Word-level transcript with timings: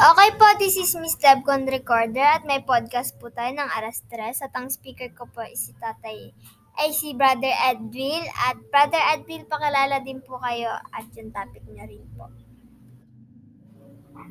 Okay 0.00 0.32
po, 0.40 0.48
this 0.56 0.80
is 0.80 0.96
Miss 0.96 1.12
Debcon 1.20 1.68
Recorder 1.68 2.24
at 2.24 2.48
may 2.48 2.64
podcast 2.64 3.20
po 3.20 3.28
tayo 3.28 3.52
ng 3.52 3.68
Aras 3.68 4.00
3 4.08 4.32
at 4.32 4.52
ang 4.56 4.72
speaker 4.72 5.12
ko 5.12 5.28
po 5.28 5.44
is 5.44 5.60
si 5.60 5.76
Tatay 5.76 6.32
ay 6.80 6.88
si 6.96 7.12
Brother 7.12 7.52
Edville 7.68 8.24
at 8.48 8.56
Brother 8.72 8.96
Edville 9.12 9.44
pakilala 9.44 10.00
din 10.00 10.24
po 10.24 10.40
kayo 10.40 10.72
at 10.72 11.04
yung 11.12 11.28
topic 11.36 11.60
niya 11.68 11.84
rin 11.84 12.00
po. 12.16 12.32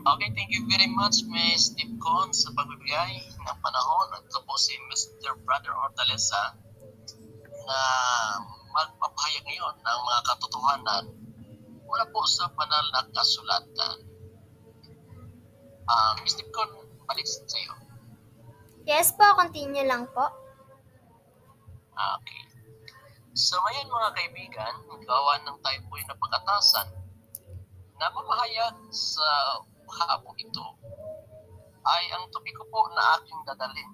Okay, 0.09 0.33
thank 0.33 0.49
you 0.49 0.65
very 0.65 0.89
much, 0.89 1.21
Ms. 1.29 1.77
Dipcon, 1.77 2.33
sa 2.33 2.49
pagbibigay 2.57 3.29
ng 3.29 3.57
panahon. 3.61 4.07
At 4.17 4.25
ito 4.25 4.41
po 4.49 4.57
si 4.57 4.73
Mr. 4.89 5.37
Brother 5.45 5.77
Hortaleza 5.77 6.57
na 7.69 7.79
magpapahayag 8.73 9.45
ngayon 9.45 9.75
ng 9.85 9.99
mga 10.01 10.21
katotohanan 10.33 11.05
mula 11.85 12.09
po 12.09 12.25
sa 12.25 12.49
banal 12.57 12.85
na 12.89 13.05
kasulatan. 13.13 14.08
Uh, 15.89 16.13
Ms. 16.21 16.37
Dipcon, 16.37 16.69
balik 17.09 17.25
sa 17.25 17.57
iyo. 17.57 17.73
Yes 18.85 19.09
po, 19.13 19.25
continue 19.33 19.85
lang 19.89 20.05
po. 20.13 20.29
Okay. 21.97 22.41
So 23.33 23.57
ngayon 23.57 23.89
mga 23.89 24.09
kaibigan, 24.15 24.73
gawa 25.03 25.41
ng 25.41 25.57
tayo 25.65 25.79
po 25.89 25.97
yung 25.97 26.09
napagkatasan 26.13 26.87
na 27.99 28.07
mamahayag 28.13 28.77
sa 28.93 29.27
hapong 29.89 30.37
ito 30.37 30.65
ay 31.89 32.03
ang 32.13 32.29
topiko 32.29 32.63
po 32.69 32.85
na 32.93 33.19
aking 33.19 33.39
dadalhin. 33.43 33.91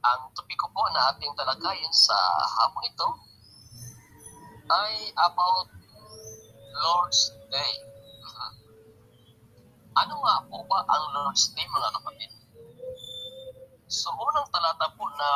Ang 0.00 0.20
topiko 0.34 0.66
po 0.74 0.82
na 0.90 1.14
ating 1.14 1.32
talakayin 1.38 1.94
sa 1.94 2.16
hapong 2.58 2.86
ito 2.88 3.08
ay 4.70 5.14
about 5.18 5.68
Lord's 6.80 7.34
Day. 7.50 7.89
Ano 9.98 10.22
nga 10.22 10.46
po 10.46 10.62
ba 10.70 10.86
ang 10.86 11.04
Lord's 11.10 11.50
Day 11.50 11.66
mga 11.66 11.90
kapatid? 11.98 12.30
So 13.90 14.14
unang 14.14 14.46
talata 14.54 14.86
po 14.94 15.02
na 15.18 15.30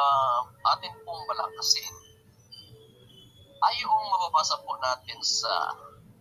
atin 0.78 0.95
pong 1.03 1.27
balakasin 1.27 1.95
ay 3.67 3.75
yung 3.83 3.98
mababasa 4.15 4.55
po 4.62 4.78
natin 4.78 5.19
sa 5.27 5.75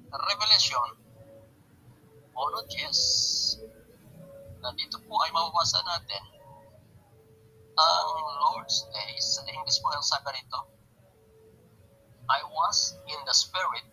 Revelation 0.09 0.97
1.10. 2.33 3.61
Nandito 4.65 4.97
po 5.05 5.13
ay 5.21 5.29
mababasa 5.29 5.85
natin 5.85 6.23
ang 7.77 8.09
Lord's 8.49 8.89
Day. 8.89 9.13
Sa 9.21 9.45
English 9.45 9.77
po 9.77 9.93
ang 9.93 10.01
sabi 10.01 10.41
rito, 10.41 10.57
I 12.33 12.41
was 12.49 12.97
in 13.13 13.21
the 13.29 13.35
Spirit 13.37 13.85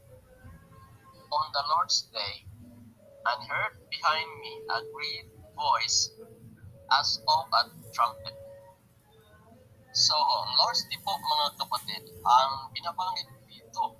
on 1.28 1.46
the 1.52 1.62
Lord's 1.76 2.08
Day 2.08 2.48
and 3.26 3.38
heard 3.48 3.74
behind 3.92 4.28
me 4.40 4.52
a 4.70 4.78
great 4.92 5.28
voice 5.52 6.10
as 6.90 7.20
of 7.28 7.44
a 7.52 7.62
trumpet. 7.92 8.36
So, 9.92 10.14
Lord's 10.58 10.86
Day 10.86 10.98
po 11.02 11.12
mga 11.12 11.46
kapatid, 11.58 12.02
ang 12.22 12.70
binabanggit 12.70 13.28
dito. 13.50 13.98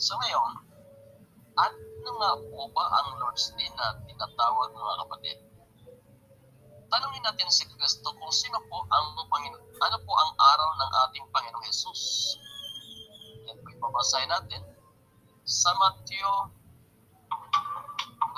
So 0.00 0.16
ngayon, 0.16 0.52
ano 1.60 2.10
nga 2.16 2.32
po 2.48 2.64
ba 2.72 2.84
ang 2.88 3.20
Lord's 3.20 3.52
Day 3.60 3.68
na 3.76 4.00
tinatawag 4.08 4.72
mga 4.72 4.94
kapatid? 5.04 5.38
Tanungin 6.90 7.22
natin 7.22 7.52
si 7.52 7.68
Kristo 7.70 8.10
kung 8.18 8.32
sino 8.34 8.58
po 8.66 8.82
ang 8.90 9.14
Panginoon, 9.30 9.62
ano 9.78 9.98
po 10.02 10.12
ang 10.16 10.32
araw 10.34 10.68
ng 10.74 10.90
ating 11.06 11.24
Panginoong 11.30 11.66
Jesus. 11.68 12.34
Yan 13.46 13.60
po 13.62 13.68
ipabasahin 13.70 14.32
natin 14.32 14.64
sa 15.46 15.70
Matthew 15.78 16.26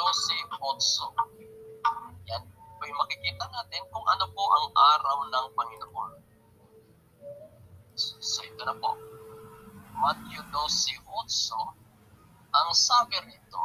12.8. 0.02 1.14
Yan 2.26 2.42
po 2.50 2.82
yung 2.82 2.98
makikita 2.98 3.46
natin 3.54 3.82
kung 3.94 4.06
ano 4.10 4.26
po 4.34 4.42
ang 4.50 4.66
araw 4.74 5.18
ng 5.30 5.46
Panginoon. 5.54 6.12
So 7.98 8.42
ito 8.42 8.62
na 8.66 8.74
po. 8.74 8.98
Matthew 10.02 10.42
12.8 10.50 11.82
ang 12.52 12.68
sabi 12.76 13.16
rito, 13.24 13.62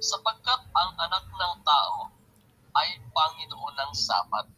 sapagkat 0.00 0.60
ang 0.72 0.90
anak 0.96 1.24
ng 1.28 1.54
tao 1.68 2.08
ay 2.80 2.96
Panginoon 3.12 3.76
ng 3.76 3.92
Sabat. 3.92 4.48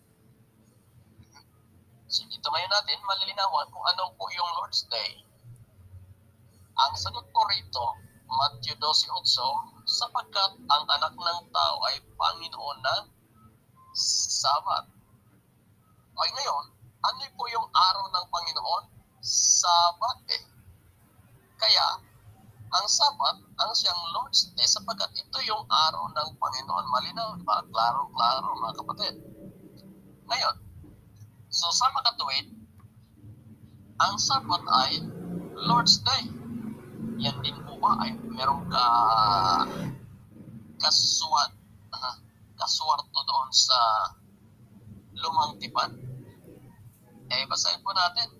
So 2.06 2.22
dito 2.30 2.46
ngayon 2.46 2.70
natin 2.70 3.02
malilinawan 3.02 3.66
kung 3.74 3.82
ano 3.82 4.14
po 4.14 4.30
yung 4.30 4.46
Lord's 4.62 4.86
Day. 4.86 5.26
Ang 6.86 6.94
sagot 6.94 7.26
po 7.34 7.42
rito, 7.50 7.98
Matthew 8.30 8.78
12.8, 8.78 9.77
sapagkat 9.88 10.52
ang 10.68 10.84
anak 10.84 11.16
ng 11.16 11.40
tao 11.48 11.76
ay 11.88 11.96
Panginoon 12.12 12.78
ng 12.84 13.02
Sabat. 14.36 14.84
Okay 16.12 16.30
ngayon, 16.36 16.64
ano 17.00 17.24
po 17.32 17.48
yung 17.48 17.64
araw 17.72 18.04
ng 18.12 18.26
Panginoon? 18.28 18.84
Sabat 19.24 20.18
eh. 20.28 20.44
Kaya, 21.56 22.04
ang 22.68 22.84
Sabat 22.84 23.40
ang 23.58 23.72
siyang 23.72 24.02
Lord's 24.12 24.52
Day 24.52 24.68
sapagkat 24.68 25.08
ito 25.16 25.38
yung 25.48 25.64
araw 25.66 26.04
ng 26.12 26.28
Panginoon. 26.36 26.84
Malinaw, 26.92 27.40
di 27.40 27.44
ba? 27.48 27.64
Klaro-klaro 27.64 28.54
mga 28.60 28.76
kapatid. 28.84 29.14
Ngayon, 30.28 30.56
so 31.48 31.72
sa 31.72 31.88
makatuwid, 31.96 32.52
ang 34.04 34.20
Sabat 34.20 34.62
ay 34.84 35.00
Lord's 35.64 35.96
Day. 36.04 36.28
Yan 37.18 37.40
din 37.40 37.57
ba 37.78 37.94
ay 38.02 38.10
merong 38.26 38.66
ka 38.66 38.86
kasuwat, 40.82 41.54
uh, 41.94 42.14
kasuwarto 42.58 43.20
doon 43.22 43.50
sa 43.54 43.78
lumang 45.14 45.54
tipan? 45.62 45.94
Eh, 47.30 47.46
basahin 47.46 47.78
po 47.86 47.94
natin 47.94 48.34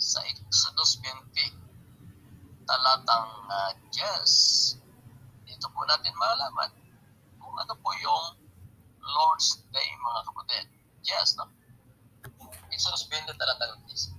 sa 0.00 0.24
Exodus 0.24 0.96
20 1.04 2.64
talatang 2.64 3.28
uh, 3.52 3.72
Diyos. 3.92 4.32
Dito 5.44 5.68
po 5.68 5.84
natin 5.84 6.12
malaman 6.16 6.72
kung 7.36 7.52
ano 7.52 7.74
po 7.76 7.92
yung 8.00 8.26
Lord's 9.00 9.60
Day, 9.72 9.88
mga 9.92 10.20
kapatid. 10.24 10.64
Yes, 11.04 11.36
no? 11.36 11.48
Exodus 12.72 13.08
20 13.12 13.28
talatang 13.36 13.76
Diyos. 13.84 14.17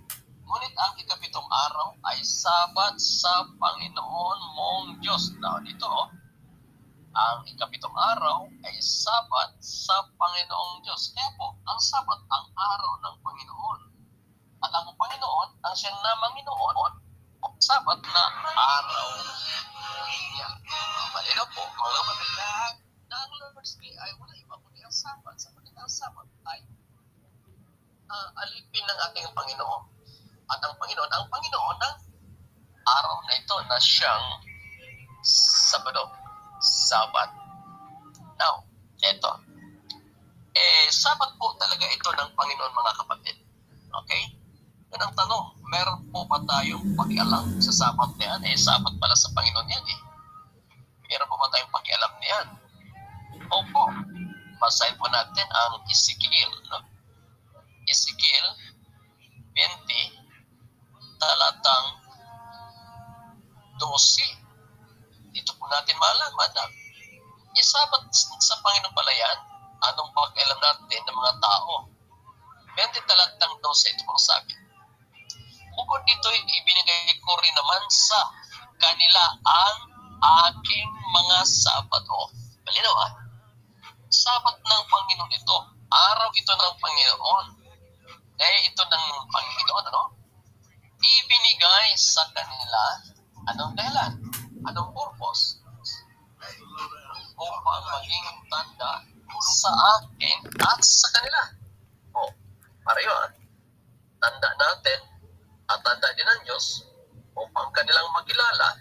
Ngunit 0.50 0.74
ang 0.82 0.98
ikapitong 0.98 1.46
araw 1.46 1.94
ay 2.10 2.26
sabat 2.26 2.98
sa 2.98 3.46
Panginoon 3.62 4.40
mong 4.58 4.98
Diyos. 4.98 5.30
Now, 5.38 5.62
dito, 5.62 5.86
oh, 5.86 6.10
ang 7.14 7.46
ikapitong 7.46 7.94
araw 7.94 8.50
ay 8.66 8.74
sabat 8.82 9.62
sa 9.62 10.10
Panginoong 10.18 10.82
Diyos. 10.82 11.14
Kaya 11.14 11.30
po, 11.38 11.54
ang 11.70 11.78
sabat 11.78 12.18
ang 12.34 12.50
araw 12.58 12.94
ng 12.98 13.16
Panginoon. 13.22 13.80
At 14.66 14.74
ang 14.74 14.90
Panginoon, 14.98 15.50
ang 15.70 15.76
siyang 15.78 16.02
namanginoon, 16.02 16.94
sabat 17.62 18.02
na 18.02 18.24
araw 18.58 19.08
niya. 20.34 20.50
Malinaw 21.14 21.48
po, 21.54 21.62
mga 21.62 21.94
kapatid, 21.94 22.32
lahat 22.42 22.76
ng 23.06 23.30
Lord's 23.38 23.78
Day 23.78 23.94
ay 24.02 24.18
wala 24.18 24.34
iba 24.34 24.58
kundi 24.66 24.82
ang 24.82 24.98
sabat. 24.98 25.38
Sapagkat 25.38 25.78
ang 25.78 25.94
sabat 25.94 26.26
ay 26.50 26.66
uh, 28.10 28.30
alipin 28.42 28.82
ng 28.90 29.00
ating 29.14 29.30
Panginoon. 29.38 29.99
At 30.50 30.60
ang 30.66 30.76
Panginoon, 30.82 31.12
ang 31.14 31.26
Panginoon 31.30 31.78
ng 31.78 31.96
araw 32.90 33.16
na 33.30 33.34
ito 33.38 33.56
na 33.70 33.78
siyang 33.78 34.26
Sabado, 35.70 36.10
Sabat. 36.60 37.30
Now, 38.40 38.66
eto. 39.04 39.32
Eh, 40.56 40.88
Sabat 40.90 41.38
po 41.38 41.54
talaga 41.60 41.86
ito 41.86 42.10
ng 42.10 42.30
Panginoon 42.34 42.74
mga 42.74 42.94
kapatid. 42.98 43.38
Okay? 43.90 44.22
Yan 44.90 45.06
ang 45.06 45.14
tanong, 45.14 45.54
meron 45.70 46.02
po 46.10 46.26
ba 46.26 46.42
tayong 46.50 46.98
pakialam 46.98 47.62
sa 47.62 47.70
sabat 47.70 48.10
niyan? 48.18 48.42
Eh, 48.50 48.58
sabat 48.58 48.98
pala 48.98 49.14
sa 49.14 49.30
Panginoon 49.38 49.70
yan 49.70 49.86
eh. 49.86 50.00
Meron 51.06 51.30
po 51.30 51.38
ba 51.38 51.54
tayong 51.54 51.74
pakialam 51.74 52.14
niyan? 52.18 52.48
Opo. 53.54 53.84
Basahin 54.58 54.98
po 54.98 55.06
natin 55.14 55.48
ang 55.54 55.86
Ezekiel. 55.86 56.52
No? 56.74 56.82
Ezekiel 57.86 58.48
20, 59.54 60.19
talatang 61.20 61.88
12. 63.78 65.36
Dito 65.36 65.52
po 65.60 65.68
natin 65.70 66.00
malaman 66.00 66.52
na 66.56 66.66
isabat 67.54 68.04
sa 68.16 68.56
Panginoon 68.64 68.96
pala 68.96 69.14
yan. 69.14 69.38
Anong 69.80 70.12
pakialam 70.12 70.60
natin 70.60 71.02
ng 71.06 71.18
mga 71.20 71.34
tao? 71.44 71.88
20 72.76 73.08
talatang 73.08 73.54
12, 73.62 73.94
ito 73.94 74.04
po 74.08 74.16
sabi 74.16 74.70
bukod 75.80 76.04
dito, 76.04 76.28
ibinigay 76.36 77.16
ko 77.24 77.32
rin 77.40 77.56
naman 77.56 77.84
sa 77.88 78.20
kanila 78.76 79.24
ang 79.48 79.78
aking 80.52 80.88
mga 80.92 81.38
Sabado. 81.48 82.36
Malinaw 82.68 82.96
ah. 83.00 83.12
Sabat 84.12 84.60
ng 84.60 84.84
Panginoon 84.92 85.32
ito. 85.32 85.58
Araw 85.88 86.30
ito 86.36 86.52
ng 86.52 86.76
Panginoon. 86.84 87.46
Eh, 88.44 88.56
ito 88.68 88.84
ng 88.84 89.06
Panginoon, 89.32 89.86
ano? 89.88 90.19
ibinigay 91.00 91.88
sa 91.96 92.24
kanila 92.36 92.84
anong 93.52 93.74
dahilan, 93.76 94.14
anong 94.68 94.92
purpose 94.92 95.64
upang 97.40 97.84
maging 97.96 98.28
tanda 98.52 98.94
sa 99.40 99.72
akin 99.72 100.38
at 100.60 100.80
sa 100.84 101.08
kanila. 101.16 101.42
O, 102.12 102.28
para 102.84 103.00
yun, 103.00 103.30
tanda 104.20 104.50
natin 104.60 105.00
at 105.72 105.80
tanda 105.80 106.08
din 106.20 106.28
ng 106.28 106.42
Diyos 106.44 106.84
upang 107.40 107.72
kanilang 107.72 108.12
makilala 108.12 108.76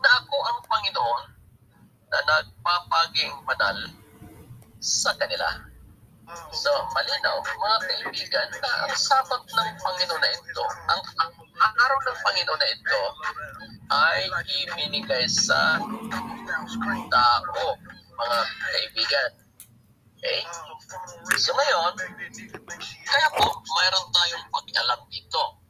na 0.00 0.10
ako 0.24 0.36
ang 0.40 0.58
Panginoon 0.64 1.24
na 2.08 2.18
nagpapaging 2.24 3.34
manal 3.44 3.78
sa 4.80 5.12
kanila. 5.20 5.73
So, 6.56 6.70
malinaw, 6.96 7.36
mga 7.44 7.78
kaibigan, 7.84 8.48
na 8.64 8.70
ang 8.88 8.96
sabat 8.96 9.44
ng 9.44 9.70
Panginoon 9.76 10.22
na 10.24 10.30
ito, 10.32 10.64
ang, 10.88 11.00
ang 11.20 11.32
araw 11.84 11.98
ng 12.00 12.18
Panginoon 12.24 12.60
na 12.60 12.68
ito 12.72 13.00
ay 13.92 14.20
ibinigay 14.64 15.28
sa 15.28 15.76
tao, 17.12 17.64
mga 18.16 18.38
kaibigan. 18.72 19.30
Okay? 20.16 20.40
So 21.36 21.52
ngayon, 21.52 21.92
kaya 23.04 23.28
po, 23.36 23.44
mayroon 23.60 24.08
tayong 24.08 24.46
pag-alam 24.48 25.00
dito. 25.12 25.60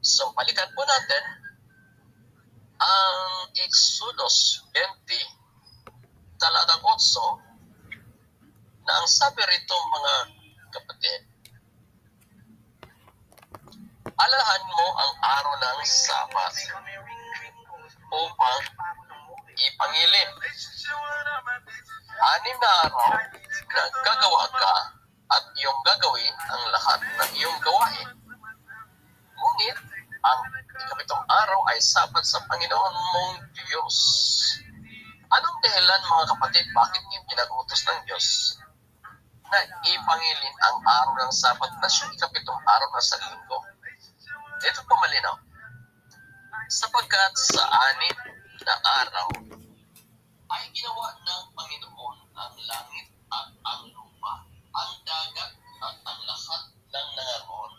So, 0.00 0.32
balikan 0.32 0.72
po 0.74 0.82
natin 0.82 1.22
ang 2.80 3.16
Exodus 3.60 4.64
20, 4.72 5.12
talatang 6.40 6.82
8, 6.82 7.49
na 8.86 8.92
ang 8.96 9.08
sabi 9.08 9.42
rito 9.44 9.74
mga 9.76 10.14
kapatid, 10.72 11.20
alahan 14.20 14.64
mo 14.72 14.86
ang 14.96 15.12
araw 15.20 15.54
ng 15.56 15.80
Sabat 15.84 16.54
upang 18.10 18.62
ipangilin. 19.54 20.30
Anim 22.20 22.56
na 22.60 22.70
araw 22.84 23.10
na 23.48 23.82
gagawa 24.04 24.44
ka 24.52 24.74
at 25.30 25.44
iyong 25.56 25.80
gagawin 25.86 26.36
ang 26.52 26.62
lahat 26.74 27.00
ng 27.00 27.30
iyong 27.38 27.58
gawain. 27.64 28.08
Ngunit, 29.40 29.78
ang 30.20 30.40
ikapitong 30.76 31.24
araw 31.24 31.60
ay 31.72 31.80
sabat 31.80 32.20
sa 32.28 32.44
Panginoon 32.44 32.94
mong 33.14 33.36
Diyos. 33.56 33.96
Anong 35.32 35.58
dahilan 35.64 36.02
mga 36.04 36.24
kapatid 36.36 36.66
bakit 36.76 37.02
yung 37.08 37.24
pinag-utos 37.24 37.80
ng 37.88 38.00
Diyos 38.04 38.59
na 39.50 39.66
ipangilin 39.82 40.56
ang 40.62 40.78
araw 40.86 41.14
ng 41.18 41.32
sabat 41.34 41.72
na 41.82 41.90
siyang 41.90 42.14
ikapitong 42.14 42.62
araw 42.62 42.88
na 42.94 43.02
sa 43.02 43.18
linggo? 43.18 43.58
Ito 44.62 44.80
po 44.86 44.94
malinaw. 44.94 45.36
Sapagkat 46.70 47.34
sa 47.34 47.66
anim 47.66 48.16
na 48.62 48.74
araw 49.02 49.28
ay 50.54 50.62
ginawa 50.70 51.10
ng 51.18 51.44
Panginoon 51.58 52.16
ang 52.38 52.54
langit 52.70 53.06
at 53.34 53.48
ang 53.66 53.90
lupa, 53.90 54.46
ang 54.70 54.92
dagat 55.02 55.52
at 55.82 55.96
ang 56.06 56.20
lahat 56.22 56.62
ng 56.70 57.08
nangaroon. 57.18 57.72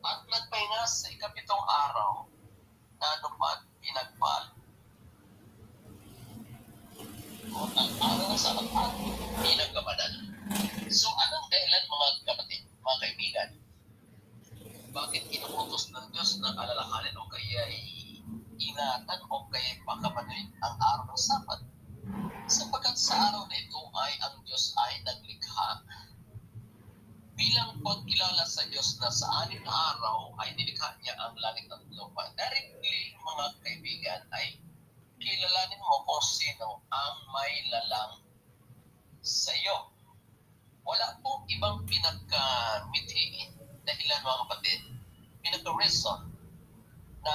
At 0.00 0.18
nagpahinga 0.32 0.82
sa 0.88 1.12
ikapitong 1.12 1.64
araw 1.68 2.24
na 2.96 3.08
lumad 3.20 3.60
pinagpal. 3.84 4.44
O 7.52 7.58
ang 7.68 7.92
araw 8.00 8.26
ng 8.32 8.40
sabat 8.40 8.68
at 8.72 8.92
pinagkamadan. 9.44 10.35
So 10.92 11.08
anong 11.10 11.46
dahilan 11.50 11.84
mga 11.90 12.08
kapatid, 12.28 12.62
mga 12.80 12.98
kaibigan? 13.02 13.50
Bakit 14.94 15.22
inuutos 15.28 15.90
ng 15.92 16.06
Diyos 16.14 16.38
na 16.40 16.54
alalahanin 16.54 17.18
o 17.18 17.28
kaya 17.28 17.62
ingatan 18.56 19.20
o 19.28 19.44
kaya 19.50 19.76
pakapanin 19.84 20.48
ang 20.62 20.74
araw 20.78 21.10
ng 21.10 21.20
sabat? 21.20 21.60
sapagkat 22.46 22.94
sa 22.94 23.14
araw 23.30 23.42
na 23.50 23.58
ito 23.58 23.80
ay 23.90 24.12
ang 24.22 24.38
Diyos 24.46 24.70
ay 24.78 25.02
naglikha 25.02 25.82
bilang 27.34 27.82
pagkilala 27.82 28.46
sa 28.46 28.62
Diyos 28.70 28.96
na 29.02 29.10
sa 29.10 29.26
anim 29.44 29.58
na 29.66 29.74
araw 29.74 30.30
ay 30.40 30.54
nilikha 30.54 30.94
niya 31.02 31.18
ang 31.20 31.34
langit 31.42 31.66
at 31.68 31.82
lupa. 31.92 32.30
Directly, 32.38 33.12
mga 33.18 33.46
kaibigan, 33.60 34.22
ay 34.32 34.56
kilalanin 35.20 35.82
mo 35.82 36.06
kung 36.06 36.24
sino 36.24 36.80
ang 36.88 37.16
may 37.34 37.52
lalang 37.68 38.22
sa 39.20 39.52
iyo. 39.52 39.95
Wala 40.86 41.18
pong 41.18 41.42
ibang 41.50 41.82
pinagka-mithi 41.84 43.50
dahilan 43.82 44.22
mga 44.22 44.40
kapatid, 44.46 44.80
pinagka-reason 45.42 46.30
na 47.26 47.34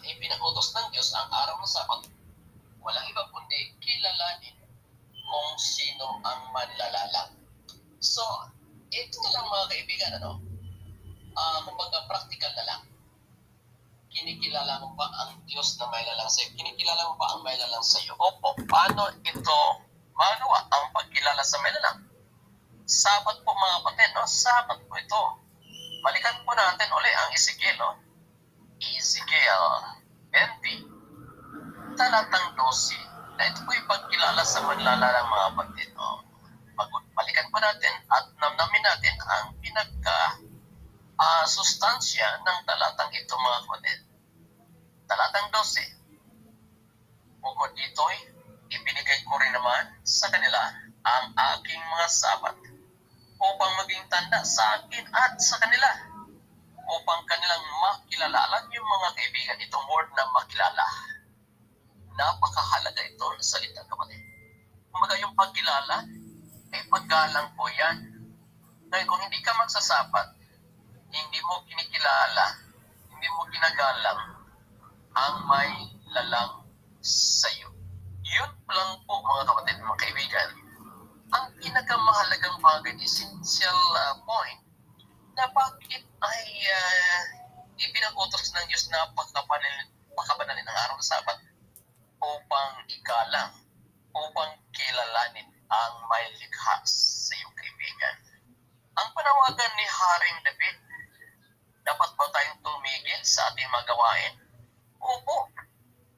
ipinag-utos 0.00 0.72
ng 0.72 0.88
Diyos 0.96 1.12
ang 1.12 1.28
araw 1.28 1.60
ng 1.60 1.68
Sabat 1.68 2.08
walang 2.86 3.06
iba 3.10 3.22
kundi 3.34 3.74
kilalanin 3.82 4.54
kung 5.26 5.52
sino 5.58 6.22
ang 6.22 6.54
manlalalang. 6.54 7.34
So, 7.98 8.22
ito 8.94 9.18
na 9.26 9.30
lang 9.34 9.50
mga 9.50 9.66
kaibigan, 9.74 10.12
ano? 10.22 10.38
Uh, 11.34 11.58
kumbaga, 11.66 12.06
practical 12.06 12.54
na 12.54 12.64
lang. 12.64 12.82
Kinikilala 14.14 14.80
mo 14.80 14.94
ba 14.94 15.10
ang 15.26 15.42
Diyos 15.50 15.74
na 15.82 15.90
may 15.90 16.06
lalang 16.06 16.30
sa 16.30 16.46
iyo? 16.46 16.54
Kinikilala 16.54 17.10
mo 17.10 17.14
ba 17.18 17.26
ang 17.34 17.42
may 17.42 17.58
lalang 17.58 17.82
sa 17.82 17.98
iyo? 18.00 18.14
Opo, 18.16 18.54
paano 18.70 19.10
ito 19.20 19.58
magawa 20.14 20.64
ang 20.70 20.84
pagkilala 20.94 21.42
sa 21.42 21.58
may 21.60 21.74
lalang? 21.74 22.06
Sabat 22.86 23.42
po 23.42 23.50
mga 23.50 23.82
kapatid, 23.82 24.14
no? 24.14 24.22
Sabat 24.30 24.78
po 24.86 24.94
ito. 24.94 25.22
Balikan 26.06 26.38
po 26.46 26.54
natin 26.54 26.86
uli 26.94 27.10
ang 27.18 27.34
Ezekiel, 27.34 27.74
no? 27.82 27.98
Ezekiel 28.78 29.64
20, 30.30 31.98
talatang 31.98 32.54
12 32.54 33.34
na 33.34 33.50
ito 33.50 33.58
po 33.66 33.74
yung 33.74 33.90
pagkilala 33.90 34.38
sa 34.46 34.62
manlalalang 34.62 35.26
mga 35.26 35.46
kapatid. 35.50 35.90
O, 35.98 36.22
balikan 37.18 37.50
po 37.50 37.58
natin 37.58 37.90
at 38.06 38.22
namnamin 38.38 38.84
natin 38.86 39.18
ang 39.34 39.50
pinagka 39.58 40.46
uh, 41.18 41.42
sustansya 41.42 42.38
ng 42.38 42.58
talatang 42.70 43.10
ito 43.10 43.34
mga 43.34 43.66
kapatid. 43.66 43.98
Talatang 45.10 45.50
12. 45.50 47.42
Bukod 47.42 47.74
dito'y 47.74 48.30
ibinigay 48.70 49.26
ko 49.26 49.34
rin 49.42 49.50
naman 49.50 49.90
sa 50.06 50.30
kanila 50.30 50.70
ang 51.02 51.34
aking 51.34 51.82
mga 51.82 52.06
sabat 52.06 52.75
upang 53.36 53.72
maging 53.84 54.04
tanda 54.08 54.40
sa 54.44 54.80
akin 54.80 55.04
at 55.12 55.36
sa 55.40 55.56
kanila 55.60 55.90
upang 56.86 57.20
kanilang 57.28 57.64
makilala. 57.82 58.38
Alam 58.50 58.62
niyo 58.70 58.80
mga 58.80 59.10
kaibigan, 59.16 59.58
itong 59.60 59.86
word 59.90 60.08
na 60.14 60.24
makilala 60.32 60.86
napakahalaga 62.16 63.04
ito 63.04 63.26
na 63.28 63.44
salita 63.44 63.84
kapatid. 63.84 64.20
Kumbaga 64.88 65.14
yung 65.20 65.36
pagkilala, 65.36 66.08
ay 66.72 66.80
paggalang 66.88 67.52
po 67.52 67.68
yan. 67.68 67.96
Dahil 68.88 69.04
kung 69.04 69.20
hindi 69.20 69.38
ka 69.44 69.52
magsasapat, 69.52 70.26
hindi 71.12 71.38
mo 71.44 71.60
kinikilala, 71.68 72.44
hindi 73.12 73.28
mo 73.36 73.44
ginagalang 73.52 74.20
ang 75.16 75.36
may 75.44 75.70
lalang 76.12 76.64
sa 77.04 77.48
iyo. 77.52 77.68
Yun 78.24 78.52
lang 78.72 78.90
po 79.04 79.20
mga 79.20 79.44
kapatid, 79.44 79.76
mga 79.84 80.00
kaibigan. 80.00 80.48
Ang 81.26 81.46
pinakamahalagang 81.58 82.62
bagay, 82.62 82.94
essential 83.02 83.80
uh, 83.98 84.14
point, 84.22 84.62
na 85.34 85.50
bakit 85.50 86.06
ay 86.22 86.42
uh, 86.70 87.22
ipinag-utos 87.74 88.54
ng 88.54 88.66
Diyos 88.70 88.86
na 88.94 89.10
pagkapanalin, 89.10 89.90
pagkapanalin 90.14 90.62
ng 90.62 90.78
araw 90.86 90.94
ng 90.94 91.02
Sabat 91.02 91.38
upang 92.22 92.72
igalang, 92.86 93.52
upang 94.14 94.54
kilalanin 94.70 95.50
ang 95.66 95.94
may 96.06 96.30
likha 96.38 96.74
sa 96.86 97.34
iyong 97.34 97.54
kaibigan. 97.58 98.16
Ang 98.94 99.08
panawagan 99.10 99.72
ni 99.74 99.86
Haring 99.90 100.38
David, 100.46 100.76
dapat 101.82 102.10
ba 102.14 102.26
tayong 102.30 102.62
tumigil 102.62 103.20
sa 103.26 103.50
ating 103.50 103.66
magawain? 103.74 104.34
Opo, 105.02 105.50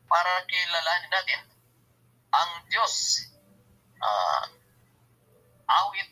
para 0.05 0.45
kilalanin 0.45 1.13
natin 1.17 1.41
ang 2.29 2.51
Diyos. 2.69 3.25
Uh, 3.99 4.58
awit 5.69 6.09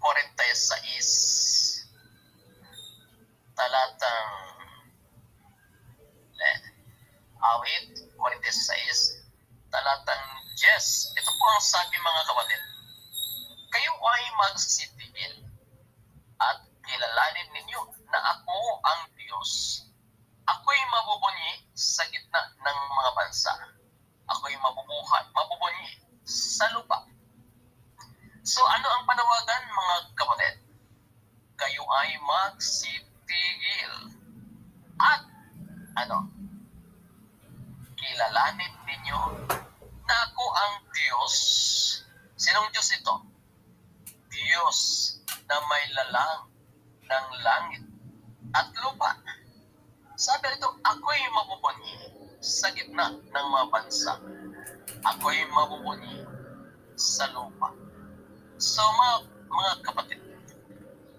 46 0.00 1.88
talatang 3.56 4.30
eh, 6.38 6.58
awit 7.42 7.86
46 8.14 9.24
talatang 9.72 10.38
Yes. 10.58 11.14
Ito 11.14 11.30
po 11.30 11.44
ang 11.54 11.62
sabi 11.62 11.94
mga 12.02 12.22
kapatid. 12.26 12.62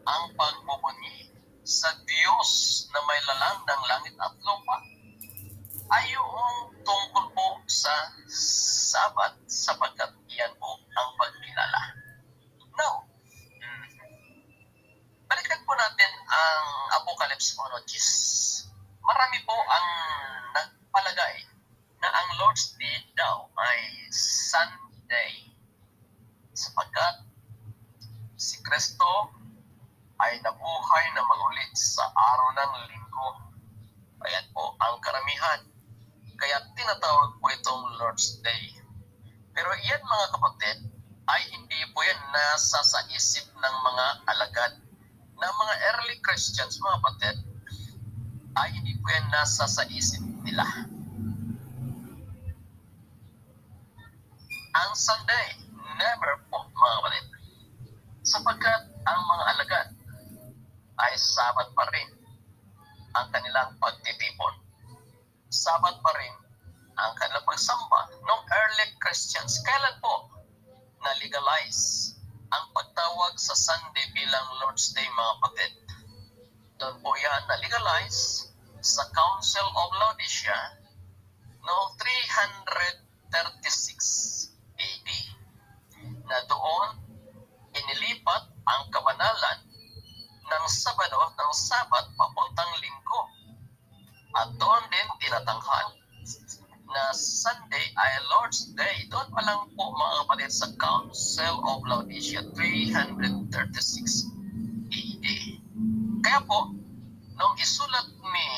Ang 0.10 0.34
pagbubunyi 0.34 1.30
sa 1.62 1.94
Diyos 2.02 2.50
na 2.90 3.00
may 3.06 3.22
lalang 3.30 3.62
ng 3.62 3.84
langit 3.86 4.16
at 4.18 4.34
Ang 54.90 54.98
Sunday, 54.98 55.54
never 56.02 56.42
po 56.50 56.66
mga 56.66 56.98
kapatid. 56.98 57.26
Sapagkat 58.26 58.90
ang 59.06 59.22
mga 59.22 59.44
alagad 59.54 59.88
ay 60.98 61.14
sabat 61.14 61.70
pa 61.78 61.86
rin 61.94 62.10
ang 63.14 63.30
kanilang 63.30 63.78
pagtitipon. 63.78 64.50
Sabat 65.54 65.94
pa 66.02 66.10
rin 66.18 66.34
ang 66.98 67.14
kanilang 67.22 67.46
pagsamba 67.46 68.10
ng 68.18 68.42
early 68.50 68.90
Christians. 68.98 69.62
Kailan 69.62 69.94
po 70.02 70.26
na-legalize 71.06 72.18
ang 72.50 72.74
pagtawag 72.74 73.38
sa 73.38 73.54
Sunday 73.54 74.10
bilang 74.18 74.58
Lord's 74.58 74.90
Day 74.98 75.06
mga 75.06 75.34
kapatid? 75.38 75.72
Doon 76.82 76.98
po 77.06 77.14
yan 77.14 77.46
na-legalize 77.46 78.50
sa 78.82 79.06
Council 79.14 79.70
of 79.70 79.90
Laodicea 80.02 80.82
noong 81.62 81.94
336 82.02 83.30
AD 83.30 84.39
na 86.30 86.46
doon 86.46 86.90
inilipat 87.74 88.44
ang 88.70 88.82
kabanalan 88.94 89.60
ng 90.50 90.66
Sabado 90.70 91.18
ng 91.34 91.52
Sabat 91.54 92.06
papuntang 92.14 92.70
Linggo. 92.82 93.22
At 94.38 94.54
doon 94.62 94.84
din 94.94 95.10
tinatanghal 95.26 95.98
na 96.90 97.14
Sunday 97.14 97.86
ay 97.98 98.14
Lord's 98.30 98.70
Day. 98.74 99.10
Doon 99.10 99.30
pa 99.34 99.42
lang 99.46 99.70
po 99.74 99.94
mga 99.94 100.26
kapatid 100.26 100.52
sa 100.54 100.70
Council 100.78 101.54
of 101.66 101.82
Laodicea 101.86 102.46
336 102.54 104.30
AD. 104.90 105.26
Kaya 106.26 106.40
po, 106.46 106.74
nung 107.38 107.56
isulat 107.58 108.06
ni 108.10 108.50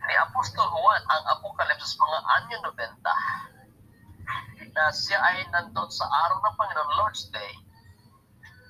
ni 0.00 0.14
Apostol 0.26 0.66
Juan 0.74 1.02
ang 1.06 1.22
Apocalypse 1.38 1.94
mga 1.94 2.18
anyo 2.40 2.56
90 2.72 3.49
na 4.80 4.88
siya 4.88 5.20
ay 5.20 5.44
nandun 5.52 5.92
sa 5.92 6.08
araw 6.08 6.40
ng 6.40 6.56
Panginoon 6.56 6.92
Lord's 6.96 7.28
Day 7.28 7.52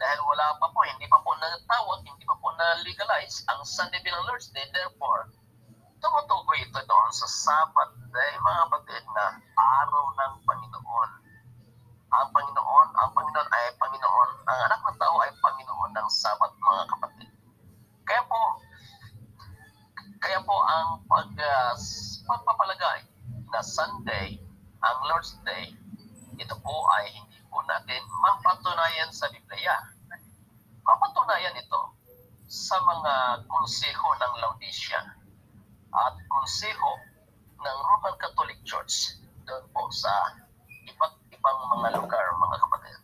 dahil 0.01 0.21
wala 0.25 0.57
pa 0.57 0.67
po, 0.73 0.81
hindi 0.81 1.05
pa 1.13 1.21
po 1.21 1.37
natawag, 1.37 2.01
hindi 2.09 2.25
pa 2.25 2.33
po 2.41 2.49
na-legalize 2.57 3.45
ang 3.53 3.61
Sunday 3.69 4.01
bilang 4.01 4.25
Lord's 4.25 4.49
Day. 4.49 4.65
Therefore, 4.73 5.29
tumutukoy 6.01 6.57
ito 6.65 6.81
doon 6.89 7.11
sa 7.13 7.29
Sabbath 7.29 7.93
Day, 8.09 8.33
mga 8.41 8.59
kapatid, 8.65 9.05
na 9.13 9.37
araw 9.61 10.05
ng 10.09 10.33
Panginoon. 10.49 11.11
Ang 12.17 12.29
Panginoon, 12.33 12.89
ang 12.97 13.11
Panginoon 13.13 13.49
ay 13.53 13.65
Panginoon, 13.77 14.31
ang 14.49 14.59
anak 14.73 14.81
ng 14.89 14.97
tao 14.97 15.17
ay 15.21 15.31
Panginoon 15.37 15.93
ng 15.93 16.09
Sabbath, 16.09 16.57
mga 16.57 16.85
kapatid. 16.97 17.31
Kaya 18.09 18.23
po, 18.25 18.41
kaya 20.25 20.41
po 20.49 20.57
ang 20.65 21.05
pag, 21.05 21.29
uh, 21.29 21.77
pagpapalagay 22.25 23.05
na 23.53 23.61
Sunday, 23.61 24.41
ang 24.81 24.99
Lord's 25.13 25.37
Day, 25.45 25.77
ito 26.41 26.57
po 26.65 26.89
ay 26.97 27.13
hindi 27.13 27.37
po 27.53 27.61
natin 27.69 28.01
mapatunayan 28.09 29.13
sa 29.13 29.29
Biblia. 29.29 29.77
Mapatunayan 30.81 31.53
ito 31.53 31.81
sa 32.49 32.81
mga 32.81 33.45
konseho 33.45 34.09
ng 34.17 34.33
Laodicea 34.41 35.05
at 35.93 36.15
konseho 36.33 36.91
ng 37.61 37.79
Roman 37.85 38.17
Catholic 38.17 38.57
Church 38.65 39.21
doon 39.45 39.65
po 39.77 39.93
sa 39.93 40.09
iba't 40.89 41.13
ibang 41.29 41.61
mga 41.77 42.01
lugar, 42.01 42.25
mga 42.33 42.57
kapatid. 42.57 42.99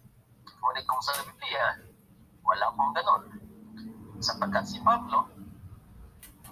Ngunit 0.57 0.85
kung 0.89 1.05
sa 1.05 1.21
Biblia, 1.21 1.77
wala 2.41 2.73
pong 2.73 2.97
ganon. 2.97 3.25
Sapagkat 4.17 4.65
si 4.65 4.81
Pablo, 4.81 5.29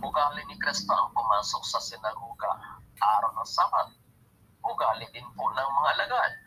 ugali 0.05 0.45
ni 0.53 0.57
Kristo 0.61 0.93
ang 0.93 1.17
pumasok 1.17 1.65
sa 1.65 1.81
sinagoga 1.81 2.77
araw 3.01 3.33
ng 3.41 3.49
Sabat. 3.49 3.89
Ugali 4.61 5.09
din 5.17 5.25
po 5.33 5.49
ng 5.49 5.71
mga 5.81 5.91
alagad 5.97 6.44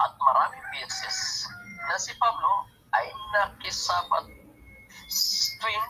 at 0.00 0.12
maraming 0.18 0.66
beses 0.74 1.46
na 1.86 1.96
si 2.00 2.10
Pablo 2.18 2.66
ay 2.94 3.06
nakisabat 3.34 4.26
tuwing 5.60 5.86